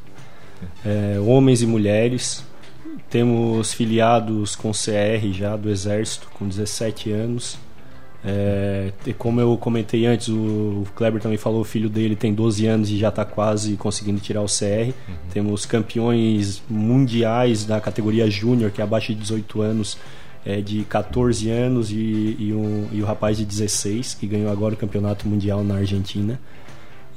é, 0.85 1.19
homens 1.21 1.61
e 1.61 1.65
mulheres, 1.65 2.43
temos 3.09 3.73
filiados 3.73 4.55
com 4.55 4.71
CR 4.71 5.31
já 5.31 5.55
do 5.55 5.69
Exército, 5.69 6.27
com 6.33 6.47
17 6.47 7.11
anos. 7.11 7.57
É, 8.25 8.93
como 9.17 9.41
eu 9.41 9.57
comentei 9.57 10.05
antes, 10.05 10.29
o, 10.29 10.85
Kleber 10.95 11.21
também 11.21 11.37
falou, 11.37 11.61
o 11.61 11.65
filho 11.65 11.89
dele 11.89 12.15
tem 12.15 12.33
12 12.33 12.65
anos 12.65 12.89
e 12.89 12.97
já 12.97 13.09
está 13.09 13.25
quase 13.25 13.75
conseguindo 13.75 14.19
tirar 14.21 14.41
o 14.41 14.45
CR. 14.45 14.93
Uhum. 15.07 15.15
Temos 15.31 15.65
campeões 15.65 16.63
mundiais 16.69 17.65
da 17.65 17.81
categoria 17.81 18.29
Júnior, 18.29 18.71
que 18.71 18.79
é 18.79 18.83
abaixo 18.83 19.13
de 19.13 19.19
18 19.19 19.61
anos, 19.61 19.97
é, 20.45 20.61
de 20.61 20.83
14 20.85 21.49
anos, 21.49 21.91
e, 21.91 22.35
e, 22.39 22.53
um, 22.53 22.87
e 22.93 23.01
o 23.01 23.05
rapaz 23.05 23.37
de 23.37 23.45
16, 23.45 24.13
que 24.13 24.25
ganhou 24.25 24.51
agora 24.51 24.73
o 24.73 24.77
campeonato 24.77 25.27
mundial 25.27 25.63
na 25.63 25.75
Argentina. 25.75 26.39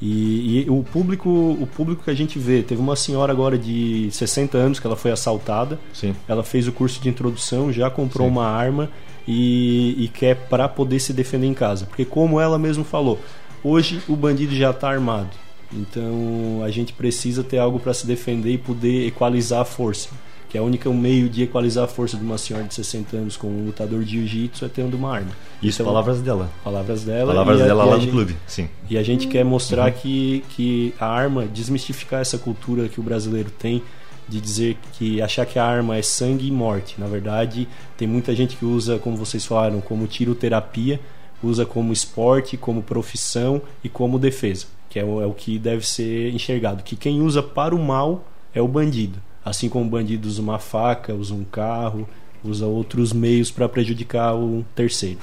E, 0.01 0.65
e, 0.67 0.71
o 0.71 0.83
público 0.83 1.29
o 1.29 1.67
público 1.67 2.05
que 2.05 2.11
a 2.11 2.15
gente 2.15 2.39
vê, 2.39 2.63
teve 2.63 2.81
uma 2.81 2.97
senhora 2.97 3.33
agora 3.33 3.57
de 3.57 4.09
60 4.11 4.59
anos 4.59 4.79
que 4.79 4.87
ela 4.87 4.97
foi 4.97 5.11
assaltada. 5.11 5.79
Sim. 5.93 6.15
Ela 6.29 6.43
fez 6.43 6.69
o 6.69 6.73
curso 6.73 7.01
de 7.01 7.09
introdução, 7.09 7.73
já 7.73 7.91
comprou 7.91 8.27
Sim. 8.27 8.33
uma 8.33 8.47
arma 8.47 8.91
e, 9.27 10.05
e 10.05 10.09
quer 10.09 10.37
para 10.49 10.69
poder 10.69 11.01
se 11.01 11.13
defender 11.13 11.47
em 11.47 11.55
casa. 11.55 11.87
Porque 11.87 12.05
como 12.05 12.41
ela 12.41 12.59
mesmo 12.59 12.85
falou, 12.85 13.19
hoje 13.65 14.03
o 14.09 14.15
bandido 14.15 14.55
já 14.55 14.71
está 14.71 14.91
armado. 14.91 15.31
Então 15.73 16.63
a 16.65 16.71
gente 16.71 16.93
precisa 16.93 17.43
ter 17.43 17.59
algo 17.59 17.81
para 17.81 17.95
se 17.95 18.07
defender 18.07 18.53
e 18.53 18.59
poder 18.59 19.07
equalizar 19.07 19.63
a 19.63 19.65
força 19.65 20.11
que 20.49 20.57
é 20.57 20.61
o 20.61 20.65
único 20.65 20.93
meio 20.93 21.29
de 21.29 21.43
equalizar 21.43 21.85
a 21.85 21.89
força 21.89 22.17
de 22.17 22.23
uma 22.23 22.39
senhora 22.39 22.65
de 22.67 22.75
60 22.75 23.17
anos 23.17 23.37
com 23.37 23.49
um 23.49 23.67
lutador 23.67 24.05
de 24.05 24.13
jiu-jitsu 24.13 24.65
é 24.65 24.69
tendo 24.69 24.97
uma 24.97 25.13
arma. 25.13 25.31
Isso, 25.63 25.83
então, 25.83 25.93
palavras 25.93 26.21
dela. 26.21 26.51
Palavras 26.63 27.05
dela. 27.05 27.33
Palavras 27.33 27.59
dela 27.59 27.83
a, 27.83 27.87
lá 27.87 27.95
no 27.97 28.01
gente, 28.01 28.11
clube, 28.11 28.37
sim. 28.47 28.69
E 28.89 28.97
a 28.97 29.03
gente 29.03 29.27
quer 29.27 29.45
mostrar 29.45 29.87
uhum. 29.87 29.99
que, 29.99 30.45
que 30.51 30.95
a 31.01 31.07
arma, 31.07 31.47
desmistificar 31.47 32.21
essa 32.21 32.39
cultura 32.39 32.89
que 32.89 33.01
o 33.01 33.03
brasileiro 33.03 33.51
tem 33.51 33.83
de 34.29 34.41
dizer 34.41 34.77
que 34.93 35.23
achar 35.23 35.47
que 35.47 35.59
a 35.59 35.65
arma 35.65 35.97
é 35.97 36.03
sangue 36.03 36.49
e 36.49 36.51
morte. 36.51 36.97
Na 36.99 37.07
verdade, 37.07 37.69
tem 37.97 38.09
muita 38.09 38.35
gente 38.35 38.57
que 38.57 38.65
usa, 38.65 38.99
como 38.99 39.17
vocês 39.17 39.45
falaram, 39.45 39.81
como 39.81 40.07
tiroterapia, 40.07 41.01
usa 41.43 41.65
como 41.65 41.93
esporte, 41.93 42.57
como 42.57 42.83
profissão 42.83 43.61
e 43.85 43.89
como 43.89 44.19
defesa, 44.19 44.67
que 44.89 44.99
é 44.99 45.05
o, 45.05 45.23
é 45.23 45.27
o 45.27 45.33
que 45.33 45.59
deve 45.59 45.87
ser 45.87 46.33
enxergado. 46.35 46.83
Que 46.83 46.97
quem 46.97 47.21
usa 47.21 47.43
para 47.43 47.75
o 47.75 47.79
mal 47.79 48.25
é 48.55 48.61
o 48.61 48.67
bandido. 48.67 49.21
Assim 49.47 49.69
como 49.69 49.85
o 49.85 49.89
bandido 49.89 50.27
usa 50.27 50.43
uma 50.43 50.59
faca, 50.59 51.15
usa 51.15 51.33
um 51.33 51.45
carro, 51.45 52.09
usa 52.43 52.67
outros 52.67 53.13
meios 53.13 53.49
para 53.49 53.69
prejudicar 53.69 54.35
o 54.35 54.67
terceiro. 54.75 55.21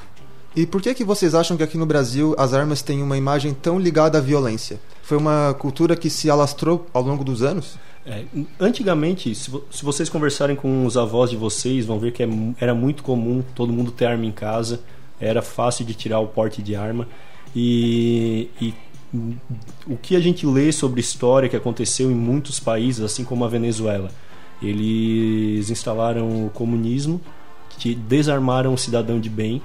E 0.56 0.66
por 0.66 0.82
que 0.82 0.94
que 0.94 1.04
vocês 1.04 1.36
acham 1.36 1.58
que 1.58 1.64
aqui 1.64 1.78
no 1.78 1.86
Brasil 1.86 2.34
as 2.38 2.54
armas 2.54 2.82
têm 2.82 3.04
uma 3.04 3.18
imagem 3.18 3.54
tão 3.54 3.78
ligada 3.78 4.20
à 4.20 4.22
violência? 4.22 4.80
Foi 5.02 5.18
uma 5.18 5.54
cultura 5.60 5.94
que 5.98 6.10
se 6.10 6.30
alastrou 6.30 6.88
ao 6.94 7.04
longo 7.04 7.22
dos 7.22 7.44
anos? 7.44 7.78
É, 8.06 8.24
antigamente, 8.58 9.36
se, 9.36 9.52
se, 9.70 9.84
vocês 9.84 10.08
conversarem 10.08 10.56
com 10.56 10.86
os 10.86 10.96
avós 10.96 11.30
de 11.30 11.36
vocês, 11.36 11.86
vão 11.86 12.00
ver 12.00 12.14
que 12.14 12.24
é, 12.24 12.30
era 12.62 12.74
muito 12.74 13.04
comum 13.04 13.44
todo 13.54 13.74
mundo 13.74 13.92
ter 13.92 14.06
arma 14.06 14.26
em 14.26 14.32
casa, 14.32 14.80
era 15.20 15.42
fácil 15.42 15.84
de 15.84 15.94
tirar 15.94 16.22
o 16.22 16.28
porte 16.28 16.62
de 16.62 16.78
arma. 16.78 17.10
E, 17.54 18.50
e 18.62 18.74
o 19.88 19.95
que 19.97 20.15
a 20.15 20.19
gente 20.19 20.45
lê 20.45 20.71
sobre 20.71 20.99
história 20.99 21.47
que 21.47 21.56
aconteceu 21.56 22.10
em 22.10 22.15
muitos 22.15 22.60
países, 22.60 23.04
assim 23.04 23.23
como 23.23 23.45
a 23.45 23.47
Venezuela. 23.47 24.10
Eles 24.62 25.69
instalaram 25.69 26.45
o 26.45 26.49
comunismo, 26.49 27.21
desarmaram 28.08 28.73
o 28.73 28.78
cidadão 28.78 29.19
de 29.19 29.30
bem 29.30 29.62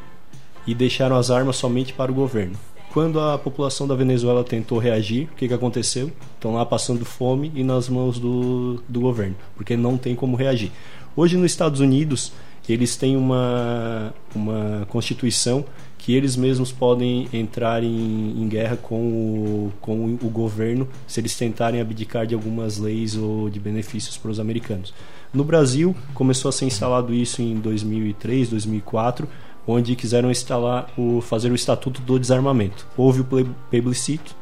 e 0.66 0.74
deixaram 0.74 1.16
as 1.16 1.30
armas 1.30 1.56
somente 1.56 1.92
para 1.92 2.10
o 2.10 2.14
governo. 2.14 2.56
Quando 2.92 3.20
a 3.20 3.38
população 3.38 3.86
da 3.86 3.94
Venezuela 3.94 4.42
tentou 4.42 4.78
reagir, 4.78 5.28
o 5.32 5.36
que, 5.36 5.46
que 5.46 5.54
aconteceu? 5.54 6.10
Estão 6.34 6.54
lá 6.54 6.64
passando 6.64 7.04
fome 7.04 7.52
e 7.54 7.62
nas 7.62 7.88
mãos 7.88 8.18
do, 8.18 8.82
do 8.88 9.00
governo, 9.00 9.36
porque 9.56 9.76
não 9.76 9.96
tem 9.96 10.14
como 10.14 10.36
reagir. 10.36 10.72
Hoje 11.14 11.36
nos 11.36 11.50
Estados 11.50 11.80
Unidos, 11.80 12.32
eles 12.68 12.96
têm 12.96 13.16
uma, 13.16 14.12
uma 14.34 14.86
constituição 14.90 15.64
que 16.08 16.14
eles 16.14 16.36
mesmos 16.36 16.72
podem 16.72 17.28
entrar 17.34 17.84
em, 17.84 18.32
em 18.40 18.48
guerra 18.48 18.78
com 18.78 18.96
o, 18.98 19.72
com 19.78 20.06
o 20.06 20.30
governo 20.30 20.88
se 21.06 21.20
eles 21.20 21.36
tentarem 21.36 21.82
abdicar 21.82 22.26
de 22.26 22.34
algumas 22.34 22.78
leis 22.78 23.14
ou 23.14 23.50
de 23.50 23.60
benefícios 23.60 24.16
para 24.16 24.30
os 24.30 24.40
americanos. 24.40 24.94
No 25.34 25.44
Brasil, 25.44 25.94
começou 26.14 26.48
a 26.48 26.52
ser 26.52 26.64
instalado 26.64 27.12
isso 27.12 27.42
em 27.42 27.56
2003, 27.56 28.48
2004, 28.48 29.28
onde 29.66 29.94
quiseram 29.94 30.30
instalar 30.30 30.88
o, 30.96 31.20
fazer 31.20 31.52
o 31.52 31.54
Estatuto 31.54 32.00
do 32.00 32.18
Desarmamento. 32.18 32.86
Houve 32.96 33.20
o 33.20 33.26
plebiscito, 33.70 34.34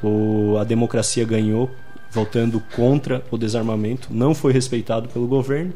o, 0.00 0.58
a 0.60 0.62
democracia 0.62 1.24
ganhou, 1.24 1.68
voltando 2.12 2.62
contra 2.76 3.24
o 3.32 3.36
desarmamento, 3.36 4.06
não 4.12 4.32
foi 4.32 4.52
respeitado 4.52 5.08
pelo 5.08 5.26
governo 5.26 5.72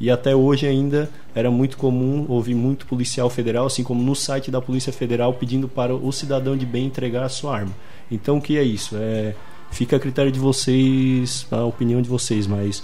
e 0.00 0.10
até 0.10 0.34
hoje 0.34 0.66
ainda 0.66 1.08
era 1.34 1.50
muito 1.50 1.76
comum 1.76 2.26
ouvir 2.28 2.54
muito 2.54 2.86
policial 2.86 3.30
federal, 3.30 3.66
assim 3.66 3.84
como 3.84 4.02
no 4.02 4.14
site 4.14 4.50
da 4.50 4.60
Polícia 4.60 4.92
Federal, 4.92 5.34
pedindo 5.34 5.68
para 5.68 5.94
o 5.94 6.12
cidadão 6.12 6.56
de 6.56 6.66
bem 6.66 6.86
entregar 6.86 7.24
a 7.24 7.28
sua 7.28 7.56
arma. 7.56 7.72
Então 8.10 8.38
o 8.38 8.40
que 8.40 8.58
é 8.58 8.62
isso? 8.62 8.96
É, 8.96 9.34
fica 9.70 9.96
a 9.96 10.00
critério 10.00 10.32
de 10.32 10.38
vocês, 10.38 11.46
a 11.50 11.64
opinião 11.64 12.02
de 12.02 12.08
vocês, 12.08 12.46
mas 12.46 12.82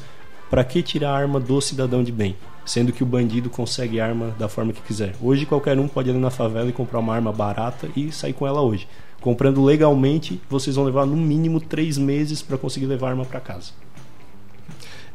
para 0.48 0.64
que 0.64 0.82
tirar 0.82 1.10
a 1.10 1.16
arma 1.16 1.38
do 1.38 1.60
cidadão 1.60 2.02
de 2.02 2.12
bem? 2.12 2.36
Sendo 2.64 2.92
que 2.92 3.02
o 3.02 3.06
bandido 3.06 3.48
consegue 3.50 4.00
arma 4.00 4.34
da 4.38 4.48
forma 4.48 4.72
que 4.72 4.82
quiser. 4.82 5.14
Hoje 5.20 5.46
qualquer 5.46 5.78
um 5.78 5.88
pode 5.88 6.10
ir 6.10 6.14
na 6.14 6.30
favela 6.30 6.68
e 6.68 6.72
comprar 6.72 6.98
uma 7.00 7.14
arma 7.14 7.32
barata 7.32 7.88
e 7.96 8.12
sair 8.12 8.32
com 8.32 8.46
ela 8.46 8.60
hoje. 8.60 8.86
Comprando 9.20 9.62
legalmente, 9.62 10.40
vocês 10.48 10.76
vão 10.76 10.84
levar 10.84 11.06
no 11.06 11.16
mínimo 11.16 11.60
três 11.60 11.98
meses 11.98 12.42
para 12.42 12.56
conseguir 12.56 12.86
levar 12.86 13.08
a 13.08 13.10
arma 13.10 13.24
para 13.24 13.40
casa. 13.40 13.72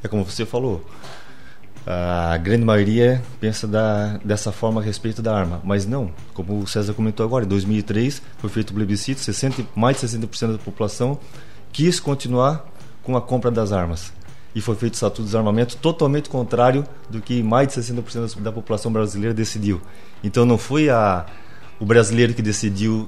É 0.03 0.07
como 0.07 0.23
você 0.23 0.45
falou, 0.45 0.83
a 1.87 2.35
grande 2.37 2.65
maioria 2.65 3.21
pensa 3.39 3.67
da, 3.67 4.17
dessa 4.23 4.51
forma 4.51 4.81
a 4.81 4.83
respeito 4.83 5.21
da 5.21 5.37
arma, 5.37 5.61
mas 5.63 5.85
não. 5.85 6.09
Como 6.33 6.59
o 6.59 6.67
César 6.67 6.93
comentou 6.93 7.23
agora, 7.23 7.45
em 7.45 7.47
2003 7.47 8.21
foi 8.39 8.49
feito 8.49 8.71
o 8.71 8.73
plebiscito, 8.73 9.21
60, 9.21 9.63
mais 9.75 9.99
de 9.99 10.07
60% 10.07 10.53
da 10.53 10.57
população 10.57 11.19
quis 11.71 11.99
continuar 11.99 12.65
com 13.03 13.15
a 13.15 13.21
compra 13.21 13.51
das 13.51 13.71
armas. 13.71 14.11
E 14.55 14.61
foi 14.61 14.75
feito 14.75 14.93
o 14.93 14.95
Estatuto 14.95 15.21
de 15.21 15.27
Desarmamento 15.27 15.77
totalmente 15.77 16.29
contrário 16.29 16.85
do 17.09 17.21
que 17.21 17.43
mais 17.43 17.67
de 17.67 17.73
60% 17.75 18.39
da 18.39 18.51
população 18.51 18.91
brasileira 18.91 19.33
decidiu. 19.33 19.81
Então 20.23 20.45
não 20.45 20.57
foi 20.57 20.89
a, 20.89 21.25
o 21.79 21.85
brasileiro 21.85 22.33
que 22.33 22.41
decidiu 22.41 23.07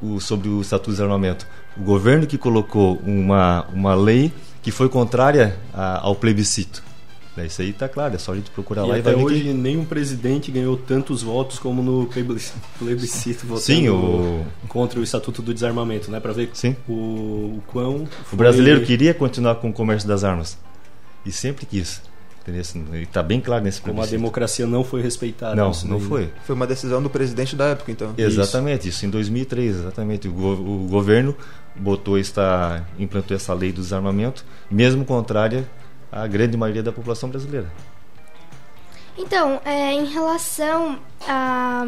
o, 0.00 0.20
sobre 0.20 0.48
o 0.48 0.60
Estatuto 0.60 0.90
de 0.90 0.96
Desarmamento. 0.96 1.46
O 1.76 1.82
governo 1.82 2.26
que 2.26 2.38
colocou 2.38 2.96
uma, 3.04 3.66
uma 3.72 3.94
lei 3.94 4.32
que 4.62 4.70
foi 4.70 4.88
contrária 4.88 5.58
a, 5.74 5.98
ao 6.06 6.14
plebiscito. 6.14 6.93
É, 7.36 7.46
isso 7.46 7.60
aí 7.62 7.72
tá 7.72 7.88
claro, 7.88 8.14
é 8.14 8.18
só 8.18 8.32
a 8.32 8.36
gente 8.36 8.50
procurar 8.50 8.84
e 8.86 8.88
lá 8.90 8.98
e 8.98 9.02
vai 9.02 9.14
ver 9.14 9.24
hoje 9.24 9.42
que... 9.42 9.52
nenhum 9.52 9.84
presidente 9.84 10.52
ganhou 10.52 10.76
tantos 10.76 11.22
votos 11.22 11.58
como 11.58 11.82
no 11.82 12.06
plebiscito 12.06 13.46
votando 13.46 13.60
Sim, 13.60 13.88
o... 13.88 14.46
contra 14.68 15.00
o 15.00 15.02
Estatuto 15.02 15.42
do 15.42 15.52
Desarmamento, 15.52 16.10
né? 16.10 16.20
Para 16.20 16.32
ver 16.32 16.50
Sim. 16.52 16.76
O, 16.88 16.92
o 16.92 17.62
quão... 17.66 18.06
O 18.32 18.36
brasileiro 18.36 18.82
queria 18.82 19.12
continuar 19.12 19.56
com 19.56 19.70
o 19.70 19.72
comércio 19.72 20.08
das 20.08 20.22
armas. 20.22 20.56
E 21.26 21.32
sempre 21.32 21.66
quis. 21.66 22.00
Está 22.92 23.22
bem 23.22 23.40
claro 23.40 23.64
nesse 23.64 23.80
Como 23.80 24.02
a 24.02 24.06
democracia 24.06 24.66
não 24.66 24.84
foi 24.84 25.00
respeitada. 25.00 25.54
Não, 25.54 25.72
não 25.86 25.98
foi. 25.98 26.30
Foi 26.44 26.54
uma 26.54 26.66
decisão 26.66 27.02
do 27.02 27.08
presidente 27.08 27.56
da 27.56 27.68
época, 27.68 27.90
então. 27.90 28.12
Exatamente, 28.18 28.80
isso, 28.80 28.98
isso 28.98 29.06
em 29.06 29.10
2003, 29.10 29.76
exatamente. 29.76 30.28
O, 30.28 30.32
go 30.32 30.52
o 30.52 30.86
governo 30.86 31.34
botou 31.74 32.18
esta, 32.18 32.86
implantou 32.98 33.34
essa 33.34 33.54
lei 33.54 33.72
do 33.72 33.80
desarmamento, 33.80 34.44
mesmo 34.70 35.06
contrária 35.06 35.66
a 36.14 36.26
grande 36.28 36.56
maioria 36.56 36.82
da 36.82 36.92
população 36.92 37.28
brasileira. 37.28 37.70
Então, 39.18 39.60
é, 39.64 39.92
em 39.92 40.06
relação 40.06 40.98
a. 41.26 41.84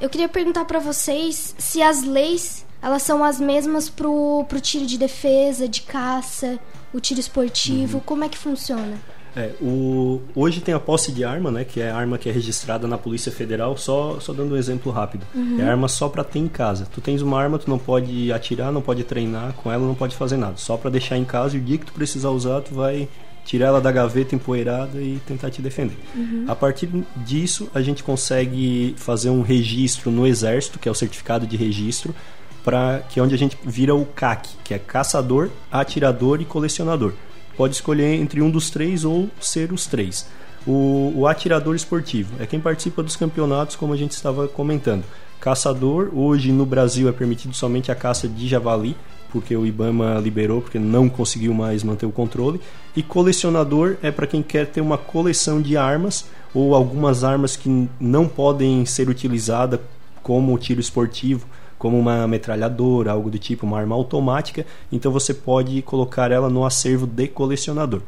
Eu 0.00 0.10
queria 0.10 0.28
perguntar 0.28 0.64
para 0.64 0.80
vocês 0.80 1.54
se 1.58 1.80
as 1.80 2.02
leis 2.02 2.66
elas 2.82 3.02
são 3.02 3.22
as 3.22 3.38
mesmas 3.38 3.88
pro, 3.88 4.44
pro 4.48 4.60
tiro 4.60 4.84
de 4.84 4.98
defesa, 4.98 5.68
de 5.68 5.82
caça, 5.82 6.58
o 6.92 6.98
tiro 6.98 7.20
esportivo, 7.20 7.98
uhum. 7.98 8.04
como 8.04 8.24
é 8.24 8.28
que 8.28 8.36
funciona? 8.36 8.98
É, 9.34 9.52
o, 9.60 10.20
hoje 10.34 10.60
tem 10.60 10.74
a 10.74 10.80
posse 10.80 11.10
de 11.10 11.24
arma, 11.24 11.50
né, 11.50 11.64
que 11.64 11.80
é 11.80 11.90
a 11.90 11.96
arma 11.96 12.18
que 12.18 12.28
é 12.28 12.32
registrada 12.32 12.86
na 12.86 12.98
Polícia 12.98 13.32
Federal, 13.32 13.76
só, 13.76 14.20
só 14.20 14.32
dando 14.32 14.54
um 14.54 14.56
exemplo 14.56 14.92
rápido. 14.92 15.26
Uhum. 15.34 15.60
É 15.60 15.64
arma 15.64 15.88
só 15.88 16.08
para 16.08 16.22
ter 16.22 16.38
em 16.38 16.48
casa. 16.48 16.86
Tu 16.92 17.00
tens 17.00 17.22
uma 17.22 17.40
arma, 17.40 17.58
tu 17.58 17.68
não 17.68 17.78
pode 17.78 18.30
atirar, 18.32 18.70
não 18.70 18.82
pode 18.82 19.04
treinar 19.04 19.54
com 19.54 19.72
ela, 19.72 19.86
não 19.86 19.94
pode 19.94 20.16
fazer 20.16 20.36
nada. 20.36 20.54
Só 20.56 20.76
para 20.76 20.90
deixar 20.90 21.16
em 21.16 21.24
casa 21.24 21.56
e 21.56 21.60
o 21.60 21.62
dia 21.62 21.78
que 21.78 21.86
tu 21.86 21.92
precisar 21.92 22.30
usar, 22.30 22.60
tu 22.60 22.74
vai 22.74 23.08
tirar 23.44 23.68
ela 23.68 23.80
da 23.80 23.90
gaveta 23.90 24.34
empoeirada 24.34 25.00
e 25.00 25.20
tentar 25.26 25.50
te 25.50 25.62
defender. 25.62 25.96
Uhum. 26.14 26.44
A 26.46 26.54
partir 26.54 26.88
disso, 27.16 27.68
a 27.74 27.80
gente 27.80 28.02
consegue 28.02 28.94
fazer 28.98 29.30
um 29.30 29.42
registro 29.42 30.10
no 30.10 30.26
exército, 30.26 30.78
que 30.78 30.88
é 30.88 30.92
o 30.92 30.94
certificado 30.94 31.46
de 31.46 31.56
registro, 31.56 32.14
para 32.62 33.00
que 33.08 33.18
é 33.18 33.22
onde 33.22 33.34
a 33.34 33.38
gente 33.38 33.58
vira 33.64 33.94
o 33.94 34.04
CAC, 34.04 34.48
que 34.62 34.74
é 34.74 34.78
caçador, 34.78 35.50
atirador 35.70 36.40
e 36.40 36.44
colecionador. 36.44 37.12
Pode 37.56 37.74
escolher 37.74 38.14
entre 38.14 38.40
um 38.40 38.50
dos 38.50 38.70
três 38.70 39.04
ou 39.04 39.28
ser 39.40 39.72
os 39.72 39.86
três. 39.86 40.26
O, 40.66 41.12
o 41.16 41.26
atirador 41.26 41.74
esportivo 41.74 42.34
é 42.38 42.46
quem 42.46 42.60
participa 42.60 43.02
dos 43.02 43.16
campeonatos, 43.16 43.76
como 43.76 43.92
a 43.92 43.96
gente 43.96 44.12
estava 44.12 44.46
comentando. 44.46 45.04
Caçador, 45.40 46.10
hoje 46.14 46.52
no 46.52 46.64
Brasil 46.64 47.08
é 47.08 47.12
permitido 47.12 47.52
somente 47.52 47.90
a 47.90 47.96
caça 47.96 48.28
de 48.28 48.46
javali, 48.46 48.96
porque 49.32 49.56
o 49.56 49.66
IBAMA 49.66 50.20
liberou, 50.20 50.60
porque 50.60 50.78
não 50.78 51.08
conseguiu 51.08 51.52
mais 51.52 51.82
manter 51.82 52.06
o 52.06 52.12
controle. 52.12 52.60
E 52.94 53.02
colecionador 53.02 53.96
é 54.02 54.10
para 54.10 54.26
quem 54.26 54.42
quer 54.42 54.66
ter 54.66 54.80
uma 54.80 54.96
coleção 54.96 55.60
de 55.60 55.76
armas 55.76 56.26
ou 56.54 56.74
algumas 56.74 57.24
armas 57.24 57.56
que 57.56 57.88
não 57.98 58.28
podem 58.28 58.86
ser 58.86 59.08
utilizadas 59.08 59.80
como 60.22 60.56
tiro 60.58 60.80
esportivo, 60.80 61.46
como 61.82 61.98
uma 61.98 62.28
metralhadora, 62.28 63.10
algo 63.10 63.28
do 63.28 63.40
tipo, 63.40 63.66
uma 63.66 63.76
arma 63.76 63.96
automática. 63.96 64.64
Então 64.92 65.10
você 65.10 65.34
pode 65.34 65.82
colocar 65.82 66.30
ela 66.30 66.48
no 66.48 66.64
acervo 66.64 67.08
de 67.08 67.26
colecionador. 67.26 68.02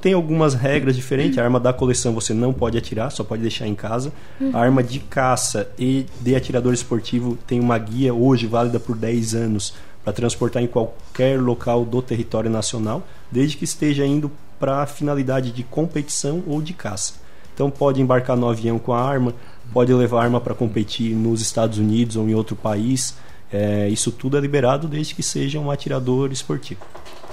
Tem 0.00 0.14
algumas 0.14 0.52
regras 0.54 0.96
diferentes. 0.96 1.38
A 1.38 1.44
arma 1.44 1.60
da 1.60 1.72
coleção 1.72 2.12
você 2.12 2.34
não 2.34 2.52
pode 2.52 2.76
atirar, 2.76 3.12
só 3.12 3.22
pode 3.22 3.40
deixar 3.40 3.68
em 3.68 3.74
casa. 3.76 4.12
A 4.52 4.58
arma 4.58 4.82
de 4.82 4.98
caça 4.98 5.70
e 5.78 6.06
de 6.20 6.34
atirador 6.34 6.74
esportivo 6.74 7.38
tem 7.46 7.60
uma 7.60 7.78
guia 7.78 8.12
hoje 8.12 8.48
válida 8.48 8.80
por 8.80 8.96
10 8.96 9.36
anos 9.36 9.74
para 10.02 10.12
transportar 10.12 10.60
em 10.60 10.66
qualquer 10.66 11.40
local 11.40 11.84
do 11.84 12.02
território 12.02 12.50
nacional, 12.50 13.06
desde 13.30 13.56
que 13.56 13.62
esteja 13.62 14.04
indo 14.04 14.28
para 14.58 14.84
finalidade 14.86 15.52
de 15.52 15.62
competição 15.62 16.42
ou 16.48 16.60
de 16.60 16.72
caça. 16.72 17.14
Então 17.54 17.70
pode 17.70 18.02
embarcar 18.02 18.36
no 18.36 18.48
avião 18.48 18.76
com 18.76 18.92
a 18.92 19.00
arma, 19.00 19.32
pode 19.74 19.92
levar 19.92 20.22
arma 20.22 20.40
para 20.40 20.54
competir 20.54 21.14
nos 21.14 21.42
Estados 21.42 21.78
Unidos 21.78 22.14
ou 22.14 22.28
em 22.28 22.34
outro 22.34 22.54
país. 22.54 23.16
É, 23.52 23.88
isso 23.88 24.12
tudo 24.12 24.38
é 24.38 24.40
liberado 24.40 24.86
desde 24.86 25.14
que 25.14 25.22
seja 25.22 25.58
um 25.58 25.70
atirador 25.70 26.30
esportivo. 26.32 26.80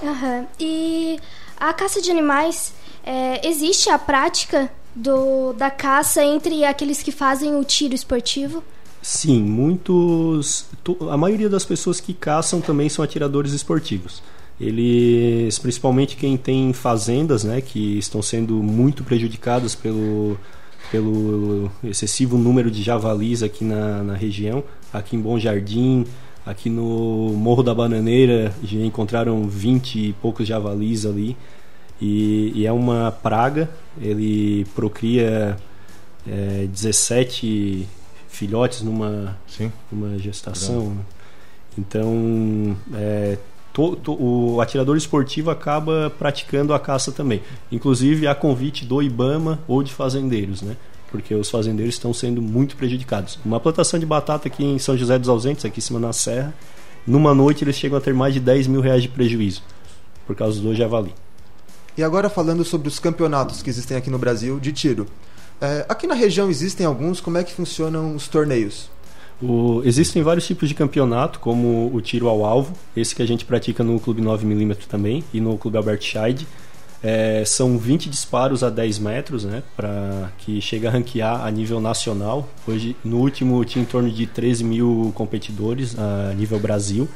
Uhum. 0.02 0.48
E 0.60 1.20
a 1.56 1.72
caça 1.72 2.02
de 2.02 2.10
animais, 2.10 2.74
é, 3.06 3.48
existe 3.48 3.90
a 3.90 4.00
prática 4.00 4.72
do, 4.96 5.54
da 5.54 5.70
caça 5.70 6.26
entre 6.26 6.66
aqueles 6.66 7.04
que 7.04 7.12
fazem 7.12 7.56
o 7.56 7.64
tiro 7.64 7.94
esportivo? 7.94 8.64
Sim, 9.02 9.42
muitos. 9.42 10.66
A 11.10 11.18
maioria 11.18 11.50
das 11.50 11.64
pessoas 11.64 12.00
que 12.00 12.14
caçam 12.14 12.60
também 12.60 12.90
são 12.90 13.04
atiradores 13.04 13.52
esportivos. 13.54 14.22
Eles, 14.60 15.58
principalmente 15.58 16.16
quem 16.16 16.38
tem 16.38 16.72
fazendas, 16.72 17.44
né, 17.44 17.62
que 17.62 17.98
estão 17.98 18.22
sendo 18.22 18.56
muito 18.56 19.04
prejudicadas 19.04 19.74
pelo, 19.74 20.38
pelo 20.92 21.72
excessivo 21.84 22.38
número 22.38 22.70
de 22.70 22.84
javalis 22.84 23.42
aqui 23.42 23.64
na, 23.64 24.04
na 24.04 24.14
região, 24.14 24.64
aqui 24.92 25.16
em 25.16 25.22
Bom 25.22 25.40
Jardim, 25.40 26.06
aqui 26.46 26.70
no 26.70 27.34
Morro 27.36 27.64
da 27.64 27.74
Bananeira, 27.74 28.54
já 28.62 28.80
encontraram 28.80 29.48
20 29.48 29.96
e 30.10 30.14
poucos 30.14 30.46
javalis 30.46 31.06
ali. 31.06 31.38
E, 32.02 32.52
e 32.56 32.66
é 32.66 32.72
uma 32.72 33.12
praga, 33.12 33.70
ele 34.02 34.66
procria 34.76 35.58
é, 36.28 36.68
17 36.68 37.88
filhotes 38.28 38.82
numa, 38.82 39.38
Sim. 39.48 39.72
numa 39.92 40.18
gestação. 40.18 40.98
Então, 41.78 42.76
é, 42.96 43.38
to, 43.74 43.96
to, 43.96 44.14
o 44.14 44.62
atirador 44.62 44.98
esportivo 44.98 45.50
acaba 45.50 46.12
praticando 46.18 46.74
a 46.74 46.80
caça 46.80 47.12
também. 47.12 47.42
Inclusive 47.72 48.28
a 48.28 48.36
convite 48.36 48.86
do 48.86 49.02
IBAMA 49.02 49.60
ou 49.68 49.82
de 49.84 49.94
fazendeiros, 49.94 50.62
né? 50.62 50.76
Porque 51.10 51.34
os 51.36 51.50
fazendeiros 51.50 51.96
estão 51.96 52.14
sendo 52.14 52.42
muito 52.42 52.76
prejudicados. 52.76 53.38
Uma 53.44 53.60
plantação 53.60 54.00
de 54.00 54.06
batata 54.06 54.48
aqui 54.48 54.64
em 54.64 54.80
São 54.80 54.98
José 54.98 55.20
dos 55.20 55.30
Ausentes, 55.30 55.66
aqui 55.66 55.80
em 55.80 55.82
cima 55.82 56.00
na 56.00 56.14
serra, 56.14 56.54
numa 57.06 57.34
noite 57.34 57.64
eles 57.64 57.76
chegam 57.76 57.98
a 57.98 58.02
ter 58.02 58.14
mais 58.14 58.34
de 58.34 58.40
10 58.40 58.68
mil 58.68 58.82
reais 58.82 59.02
de 59.02 59.10
prejuízo 59.10 59.64
por 60.26 60.36
causa 60.36 60.62
do 60.62 60.74
javali. 60.74 61.14
E 61.98 62.04
agora 62.04 62.30
falando 62.30 62.64
sobre 62.64 62.88
os 62.88 63.00
campeonatos 63.00 63.62
que 63.62 63.70
existem 63.70 63.98
aqui 63.98 64.10
no 64.10 64.18
Brasil 64.18 64.60
de 64.60 64.72
tiro. 64.72 65.06
É, 65.60 65.86
aqui 65.90 66.08
na 66.08 66.16
região 66.16 66.50
existem 66.50 66.86
alguns, 66.86 67.20
como 67.20 67.38
é 67.38 67.44
que 67.44 67.54
funcionam 67.54 68.16
os 68.16 68.28
torneios? 68.28 68.90
O, 69.42 69.82
existem 69.84 70.22
vários 70.22 70.46
tipos 70.46 70.70
de 70.70 70.76
campeonato, 70.76 71.40
como 71.40 71.90
o 71.94 72.00
tiro 72.00 72.28
ao 72.28 72.46
alvo, 72.46 72.74
esse 72.96 73.16
que 73.16 73.22
a 73.22 73.26
gente 73.26 73.44
pratica 73.44 73.84
no 73.84 74.00
Clube 74.00 74.22
9mm 74.22 74.86
também 74.88 75.24
e 75.34 75.42
no 75.42 75.58
Clube 75.58 75.78
Albert 75.78 76.02
Scheid. 76.02 76.48
É, 77.04 77.44
são 77.44 77.80
20 77.80 78.08
disparos 78.10 78.64
a 78.64 78.70
10 78.70 79.00
metros, 79.00 79.44
né, 79.44 79.64
para 79.76 80.32
que 80.38 80.62
chega 80.62 80.88
a 80.88 80.92
ranquear 80.92 81.44
a 81.44 81.50
nível 81.50 81.82
nacional. 81.82 82.48
Hoje, 82.68 82.96
no 83.04 83.18
último, 83.18 83.66
tinha 83.66 83.82
em 83.82 83.86
torno 83.86 84.12
de 84.12 84.28
13 84.28 84.64
mil 84.64 85.12
competidores 85.16 85.98
a 85.98 86.34
nível 86.36 86.60
Brasil. 86.60 87.10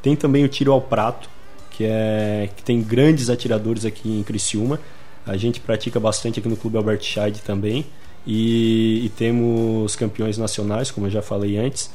Tem 0.00 0.14
também 0.14 0.44
o 0.44 0.48
tiro 0.48 0.72
ao 0.72 0.80
prato, 0.80 1.28
que, 1.70 1.84
é, 1.84 2.48
que 2.54 2.62
tem 2.62 2.80
grandes 2.80 3.28
atiradores 3.28 3.84
aqui 3.84 4.08
em 4.08 4.22
Criciúma. 4.22 4.78
A 5.26 5.36
gente 5.36 5.58
pratica 5.58 5.98
bastante 5.98 6.38
aqui 6.38 6.48
no 6.48 6.56
Clube 6.56 6.76
Albert 6.76 7.02
Scheid 7.02 7.42
também. 7.42 7.84
E, 8.26 9.04
e, 9.04 9.08
temos 9.10 9.94
campeões 9.94 10.36
nacionais, 10.36 10.90
como 10.90 11.06
eu 11.06 11.10
já 11.10 11.22
falei 11.22 11.56
antes. 11.56 11.90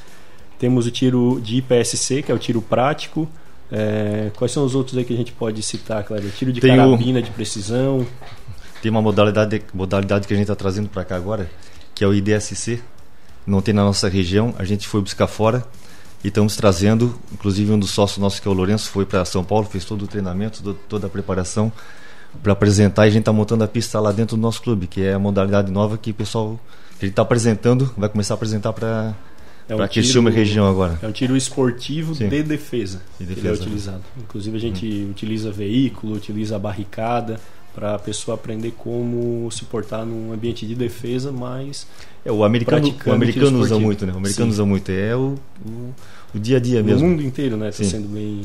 Temos 0.57 0.85
o 0.85 0.91
tiro 0.91 1.41
de 1.43 1.57
IPSC, 1.57 2.21
que 2.21 2.31
é 2.31 2.35
o 2.35 2.39
tiro 2.39 2.61
prático. 2.61 3.27
É, 3.69 4.31
quais 4.35 4.51
são 4.51 4.63
os 4.63 4.73
outros 4.73 4.97
aí 4.97 5.03
que 5.03 5.13
a 5.13 5.17
gente 5.17 5.33
pode 5.33 5.61
citar, 5.61 6.03
Cláudio? 6.03 6.31
Tiro 6.31 6.53
de 6.53 6.61
Tem 6.61 6.75
carabina 6.75 7.19
o... 7.19 7.21
de 7.21 7.31
precisão. 7.31 8.05
Tem 8.81 8.89
uma 8.89 9.01
modalidade, 9.01 9.61
modalidade 9.73 10.27
que 10.27 10.33
a 10.33 10.37
gente 10.37 10.45
está 10.45 10.55
trazendo 10.55 10.87
para 10.87 11.03
cá 11.03 11.15
agora, 11.15 11.49
que 11.93 12.03
é 12.03 12.07
o 12.07 12.13
IDSC. 12.13 12.81
Não 13.45 13.61
tem 13.61 13.73
na 13.73 13.83
nossa 13.83 14.07
região, 14.07 14.53
a 14.57 14.63
gente 14.63 14.87
foi 14.87 15.01
buscar 15.01 15.27
fora 15.27 15.65
e 16.23 16.29
estamos 16.29 16.55
trazendo. 16.55 17.13
Inclusive, 17.33 17.71
um 17.71 17.79
dos 17.79 17.89
sócios 17.89 18.19
nossos, 18.19 18.39
que 18.39 18.47
é 18.47 18.51
o 18.51 18.53
Lourenço, 18.53 18.89
foi 18.89 19.05
para 19.05 19.25
São 19.25 19.43
Paulo, 19.43 19.65
fez 19.65 19.83
todo 19.83 20.03
o 20.03 20.07
treinamento, 20.07 20.75
toda 20.87 21.07
a 21.07 21.09
preparação 21.09 21.71
para 22.41 22.53
apresentar 22.53 23.05
e 23.05 23.09
a 23.09 23.11
gente 23.11 23.21
está 23.21 23.33
montando 23.33 23.63
a 23.63 23.67
pista 23.67 23.99
lá 23.99 24.11
dentro 24.11 24.35
do 24.35 24.41
nosso 24.41 24.61
clube, 24.61 24.87
que 24.87 25.01
é 25.01 25.13
a 25.13 25.19
modalidade 25.19 25.71
nova 25.71 25.97
que 25.97 26.11
o 26.11 26.13
pessoal 26.13 26.59
que 26.97 27.05
ele 27.05 27.11
está 27.11 27.23
apresentando, 27.23 27.91
vai 27.97 28.09
começar 28.09 28.33
a 28.33 28.35
apresentar 28.35 28.73
para 28.73 29.15
é 29.67 29.75
um 29.75 30.29
região 30.29 30.67
agora. 30.67 30.99
É 31.01 31.07
um 31.07 31.11
tiro 31.11 31.35
esportivo 31.35 32.13
de 32.13 32.43
defesa, 32.43 33.01
de 33.19 33.25
defesa. 33.25 33.47
Ele 33.47 33.47
é 33.47 33.51
utilizado. 33.53 34.01
Inclusive 34.17 34.57
a 34.57 34.59
gente 34.59 34.85
hum. 34.85 35.11
utiliza 35.11 35.51
veículo, 35.51 36.15
utiliza 36.15 36.57
a 36.57 36.59
barricada 36.59 37.39
para 37.73 37.95
a 37.95 37.99
pessoa 37.99 38.35
aprender 38.35 38.71
como 38.77 39.49
se 39.49 39.63
portar 39.65 40.05
num 40.05 40.33
ambiente 40.33 40.65
de 40.67 40.75
defesa, 40.75 41.31
mas 41.31 41.87
é 42.25 42.31
o 42.31 42.43
americano, 42.43 42.93
o 43.05 43.11
americano 43.11 43.59
usa 43.59 43.79
muito, 43.79 44.05
né? 44.05 44.13
O 44.13 44.17
americano 44.17 44.47
Sim. 44.47 44.55
usa 44.55 44.65
muito, 44.65 44.91
é 44.91 45.15
o, 45.15 45.35
o, 45.65 45.95
o, 46.35 46.39
dia 46.39 46.57
a 46.57 46.59
dia 46.59 46.83
mesmo. 46.83 47.07
O 47.07 47.09
mundo 47.09 47.23
inteiro, 47.23 47.55
né, 47.55 47.69
está 47.69 47.83
sendo 47.83 48.09
bem 48.09 48.41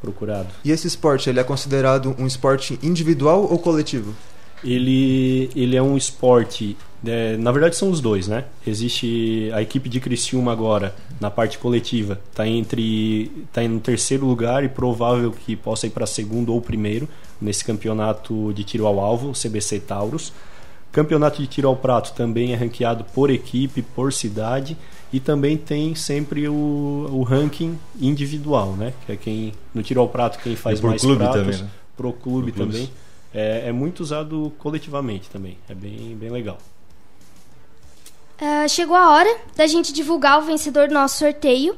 procurado. 0.00 0.48
E 0.64 0.70
esse 0.70 0.86
esporte, 0.86 1.28
ele 1.28 1.40
é 1.40 1.44
considerado 1.44 2.14
um 2.18 2.26
esporte 2.26 2.78
individual 2.82 3.46
ou 3.50 3.58
coletivo? 3.58 4.14
Ele, 4.62 5.50
ele 5.56 5.74
é 5.74 5.82
um 5.82 5.96
esporte, 5.96 6.76
é, 7.04 7.36
na 7.38 7.50
verdade 7.50 7.76
são 7.76 7.90
os 7.90 8.00
dois, 8.00 8.28
né? 8.28 8.44
Existe 8.66 9.50
a 9.54 9.62
equipe 9.62 9.88
de 9.88 10.00
Criciúma 10.00 10.52
agora, 10.52 10.94
na 11.18 11.30
parte 11.30 11.58
coletiva, 11.58 12.20
está 12.30 12.46
entre 12.46 13.30
tá 13.52 13.62
no 13.62 13.80
terceiro 13.80 14.26
lugar 14.26 14.62
e 14.62 14.68
provável 14.68 15.32
que 15.32 15.56
possa 15.56 15.86
ir 15.86 15.90
para 15.90 16.06
segundo 16.06 16.52
ou 16.52 16.60
primeiro 16.60 17.08
nesse 17.40 17.64
campeonato 17.64 18.52
de 18.52 18.64
tiro 18.64 18.86
ao 18.86 19.00
alvo, 19.00 19.32
CBC 19.32 19.80
Taurus. 19.80 20.32
Campeonato 20.92 21.40
de 21.40 21.46
tiro 21.46 21.68
ao 21.68 21.76
prato 21.76 22.12
também 22.14 22.52
é 22.52 22.56
ranqueado 22.56 23.04
por 23.14 23.30
equipe, 23.30 23.80
por 23.80 24.12
cidade 24.12 24.76
e 25.12 25.18
também 25.18 25.56
tem 25.56 25.94
sempre 25.94 26.48
o, 26.48 27.08
o 27.10 27.22
ranking 27.22 27.78
individual, 28.00 28.72
né? 28.76 28.92
Que 29.06 29.12
é 29.12 29.16
quem 29.16 29.52
no 29.74 29.82
tiro 29.82 30.00
ao 30.00 30.08
prato 30.08 30.38
quem 30.38 30.54
faz 30.54 30.80
mais 30.80 31.00
clube 31.00 31.18
pratos, 31.18 31.42
também, 31.42 31.62
né? 31.62 31.70
pro 31.96 32.12
clube 32.12 32.52
pro 32.52 32.66
também. 32.66 32.90
É, 33.32 33.68
é, 33.68 33.72
muito 33.72 34.00
usado 34.00 34.52
coletivamente 34.58 35.28
também. 35.28 35.56
É 35.68 35.74
bem, 35.74 36.16
bem 36.16 36.30
legal. 36.30 36.58
Uh, 38.40 38.68
chegou 38.68 38.96
a 38.96 39.10
hora 39.10 39.38
da 39.54 39.66
gente 39.66 39.92
divulgar 39.92 40.38
o 40.38 40.42
vencedor 40.42 40.88
do 40.88 40.94
nosso 40.94 41.18
sorteio. 41.18 41.76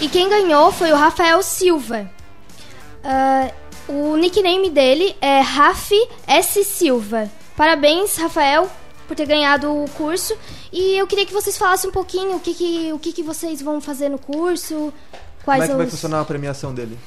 E 0.00 0.08
quem 0.08 0.28
ganhou 0.28 0.70
foi 0.70 0.92
o 0.92 0.96
Rafael 0.96 1.42
Silva. 1.42 2.10
Uh, 3.02 3.63
o 3.88 4.16
nickname 4.16 4.70
dele 4.70 5.14
é 5.20 5.40
Rafi 5.40 6.00
S. 6.26 6.64
Silva. 6.64 7.30
Parabéns, 7.56 8.16
Rafael, 8.16 8.70
por 9.06 9.16
ter 9.16 9.26
ganhado 9.26 9.70
o 9.70 9.88
curso. 9.90 10.36
E 10.72 10.96
eu 10.96 11.06
queria 11.06 11.26
que 11.26 11.32
vocês 11.32 11.56
falassem 11.56 11.90
um 11.90 11.92
pouquinho 11.92 12.36
o 12.36 12.40
que, 12.40 12.54
que, 12.54 12.92
o 12.92 12.98
que, 12.98 13.12
que 13.12 13.22
vocês 13.22 13.60
vão 13.62 13.80
fazer 13.80 14.08
no 14.08 14.18
curso. 14.18 14.92
Quais 15.44 15.60
Como 15.60 15.64
é 15.64 15.66
que 15.66 15.72
os... 15.72 15.76
vai 15.76 15.86
funcionar 15.90 16.20
a 16.20 16.24
premiação 16.24 16.74
dele? 16.74 16.98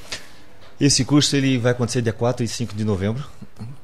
Esse 0.80 1.04
curso 1.04 1.34
ele 1.34 1.58
vai 1.58 1.72
acontecer 1.72 2.00
dia 2.00 2.12
4 2.12 2.44
e 2.44 2.48
5 2.48 2.74
de 2.74 2.84
novembro. 2.84 3.24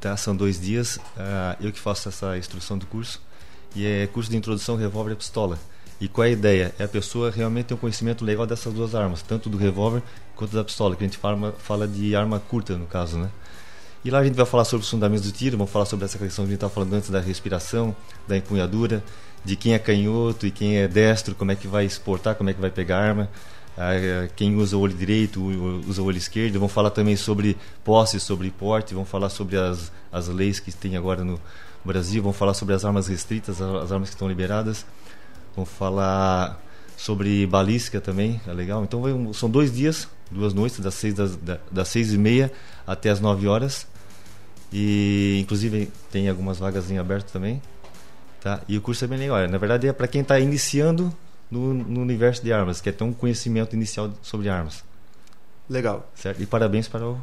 Tá? 0.00 0.16
São 0.16 0.34
dois 0.34 0.60
dias. 0.60 0.96
Uh, 0.96 1.56
eu 1.60 1.72
que 1.72 1.80
faço 1.80 2.08
essa 2.08 2.38
instrução 2.38 2.78
do 2.78 2.86
curso. 2.86 3.20
E 3.74 3.84
é 3.84 4.06
curso 4.06 4.30
de 4.30 4.36
introdução 4.36 4.76
revólver 4.76 5.12
e 5.12 5.16
pistola. 5.16 5.58
E 6.04 6.08
qual 6.08 6.26
é 6.26 6.28
a 6.28 6.32
ideia? 6.32 6.74
É 6.78 6.84
a 6.84 6.88
pessoa 6.88 7.30
realmente 7.30 7.64
ter 7.64 7.72
um 7.72 7.78
conhecimento 7.78 8.26
legal 8.26 8.46
dessas 8.46 8.74
duas 8.74 8.94
armas, 8.94 9.22
tanto 9.22 9.48
do 9.48 9.56
revólver 9.56 10.02
quanto 10.36 10.54
da 10.54 10.62
pistola, 10.62 10.94
que 10.94 11.02
a 11.02 11.06
gente 11.06 11.16
fala, 11.16 11.54
fala 11.56 11.88
de 11.88 12.14
arma 12.14 12.38
curta 12.38 12.76
no 12.76 12.84
caso, 12.84 13.16
né? 13.16 13.30
E 14.04 14.10
lá 14.10 14.18
a 14.18 14.24
gente 14.24 14.34
vai 14.34 14.44
falar 14.44 14.66
sobre 14.66 14.84
os 14.84 14.90
fundamentos 14.90 15.24
do 15.24 15.32
tiro, 15.32 15.56
vamos 15.56 15.72
falar 15.72 15.86
sobre 15.86 16.04
essa 16.04 16.18
questão 16.18 16.44
que 16.44 16.48
a 16.48 16.50
gente 16.50 16.56
estava 16.56 16.74
falando 16.74 16.92
antes 16.92 17.08
da 17.08 17.20
respiração, 17.20 17.96
da 18.28 18.36
empunhadura, 18.36 19.02
de 19.46 19.56
quem 19.56 19.72
é 19.72 19.78
canhoto 19.78 20.46
e 20.46 20.50
quem 20.50 20.76
é 20.76 20.86
destro, 20.86 21.34
como 21.34 21.52
é 21.52 21.56
que 21.56 21.66
vai 21.66 21.86
exportar, 21.86 22.34
como 22.34 22.50
é 22.50 22.52
que 22.52 22.60
vai 22.60 22.70
pegar 22.70 22.98
a 22.98 23.08
arma, 23.08 23.30
quem 24.36 24.56
usa 24.56 24.76
o 24.76 24.80
olho 24.80 24.92
direito, 24.92 25.42
usa 25.88 26.02
o 26.02 26.04
olho 26.04 26.18
esquerdo. 26.18 26.56
Vamos 26.56 26.72
falar 26.72 26.90
também 26.90 27.16
sobre 27.16 27.56
posse, 27.82 28.20
sobre 28.20 28.50
porte, 28.50 28.92
vamos 28.92 29.08
falar 29.08 29.30
sobre 29.30 29.56
as, 29.56 29.90
as 30.12 30.28
leis 30.28 30.60
que 30.60 30.70
tem 30.70 30.98
agora 30.98 31.24
no 31.24 31.40
Brasil, 31.82 32.22
vamos 32.22 32.36
falar 32.36 32.52
sobre 32.52 32.74
as 32.74 32.84
armas 32.84 33.08
restritas, 33.08 33.58
as 33.62 33.90
armas 33.90 34.10
que 34.10 34.16
estão 34.16 34.28
liberadas, 34.28 34.84
vamos 35.54 35.70
falar 35.70 36.60
sobre 36.96 37.46
balística 37.46 38.00
também, 38.00 38.40
é 38.46 38.52
legal. 38.52 38.82
Então 38.84 39.32
são 39.32 39.50
dois 39.50 39.72
dias, 39.72 40.08
duas 40.30 40.54
noites, 40.54 40.80
das 40.80 40.94
seis, 40.94 41.14
das, 41.14 41.38
das 41.70 41.88
seis 41.88 42.12
e 42.12 42.18
meia 42.18 42.52
até 42.86 43.10
as 43.10 43.20
nove 43.20 43.46
horas. 43.46 43.86
E 44.72 45.38
inclusive 45.40 45.90
tem 46.10 46.28
algumas 46.28 46.58
vagas 46.58 46.90
em 46.90 46.98
aberto 46.98 47.30
também. 47.30 47.60
Tá? 48.40 48.60
E 48.68 48.76
o 48.76 48.80
curso 48.80 49.04
é 49.04 49.08
bem 49.08 49.18
legal. 49.18 49.46
Na 49.48 49.58
verdade 49.58 49.86
é 49.86 49.92
para 49.92 50.08
quem 50.08 50.22
está 50.22 50.38
iniciando 50.38 51.14
no, 51.50 51.72
no, 51.72 52.00
universo 52.00 52.42
de 52.42 52.52
armas, 52.52 52.80
quer 52.80 52.92
ter 52.92 53.04
um 53.04 53.12
conhecimento 53.12 53.74
inicial 53.74 54.12
sobre 54.22 54.48
armas. 54.48 54.84
Legal. 55.68 56.10
Certo? 56.14 56.42
E 56.42 56.46
parabéns 56.46 56.88
para 56.88 57.06
o 57.06 57.18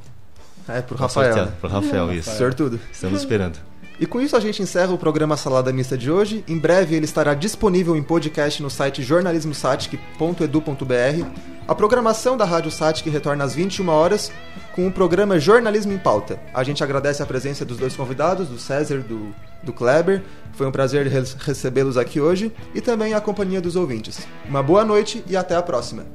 é, 0.68 0.82
pro 0.82 0.96
Rafael. 0.96 1.36
Né? 1.36 1.54
Pro 1.60 1.70
Rafael, 1.70 2.14
isso. 2.14 2.32
Sortudo. 2.38 2.80
Estamos 2.92 3.20
esperando. 3.20 3.71
E 4.00 4.06
com 4.06 4.20
isso 4.20 4.36
a 4.36 4.40
gente 4.40 4.62
encerra 4.62 4.94
o 4.94 4.98
programa 4.98 5.38
Salada 5.38 5.72
Mista 5.72 5.98
de 5.98 6.12
hoje. 6.12 6.44
Em 6.48 6.58
breve 6.58 6.96
ele 6.96 7.06
estará 7.06 7.34
disponível 7.34 7.96
em 7.96 8.04
podcast 8.04 8.62
no 8.62 8.70
site 8.70 9.04
jornalismosatic.edu.br. 9.04 11.52
A 11.68 11.76
programação 11.76 12.36
da 12.36 12.44
Rádio 12.44 12.72
Satic 12.72 13.08
retorna 13.08 13.44
às 13.44 13.54
21 13.54 13.88
horas 13.88 14.32
com 14.76 14.88
o 14.88 14.92
programa 14.92 15.40
Jornalismo 15.40 15.94
em 15.94 15.98
Pauta. 15.98 16.40
A 16.54 16.64
gente 16.64 16.84
agradece 16.84 17.22
a 17.22 17.26
presença 17.26 17.64
dos 17.64 17.78
dois 17.78 17.96
convidados, 17.96 18.48
do 18.48 18.58
César 18.58 18.96
e 18.96 19.04
do, 19.04 19.34
do 19.64 19.72
Kleber. 19.72 20.24
Foi 20.54 20.68
um 20.68 20.72
prazer 20.72 21.08
recebê-los 21.08 21.98
aqui 21.98 22.20
hoje 22.20 22.52
e 22.74 22.82
também 22.82 23.14
a 23.14 23.22
companhia 23.22 23.62
dos 23.62 23.76
ouvintes. 23.76 24.28
Uma 24.50 24.64
boa 24.64 24.84
noite 24.84 25.24
e 25.28 25.38
até 25.38 25.56
a 25.56 25.62
próxima. 25.62 26.06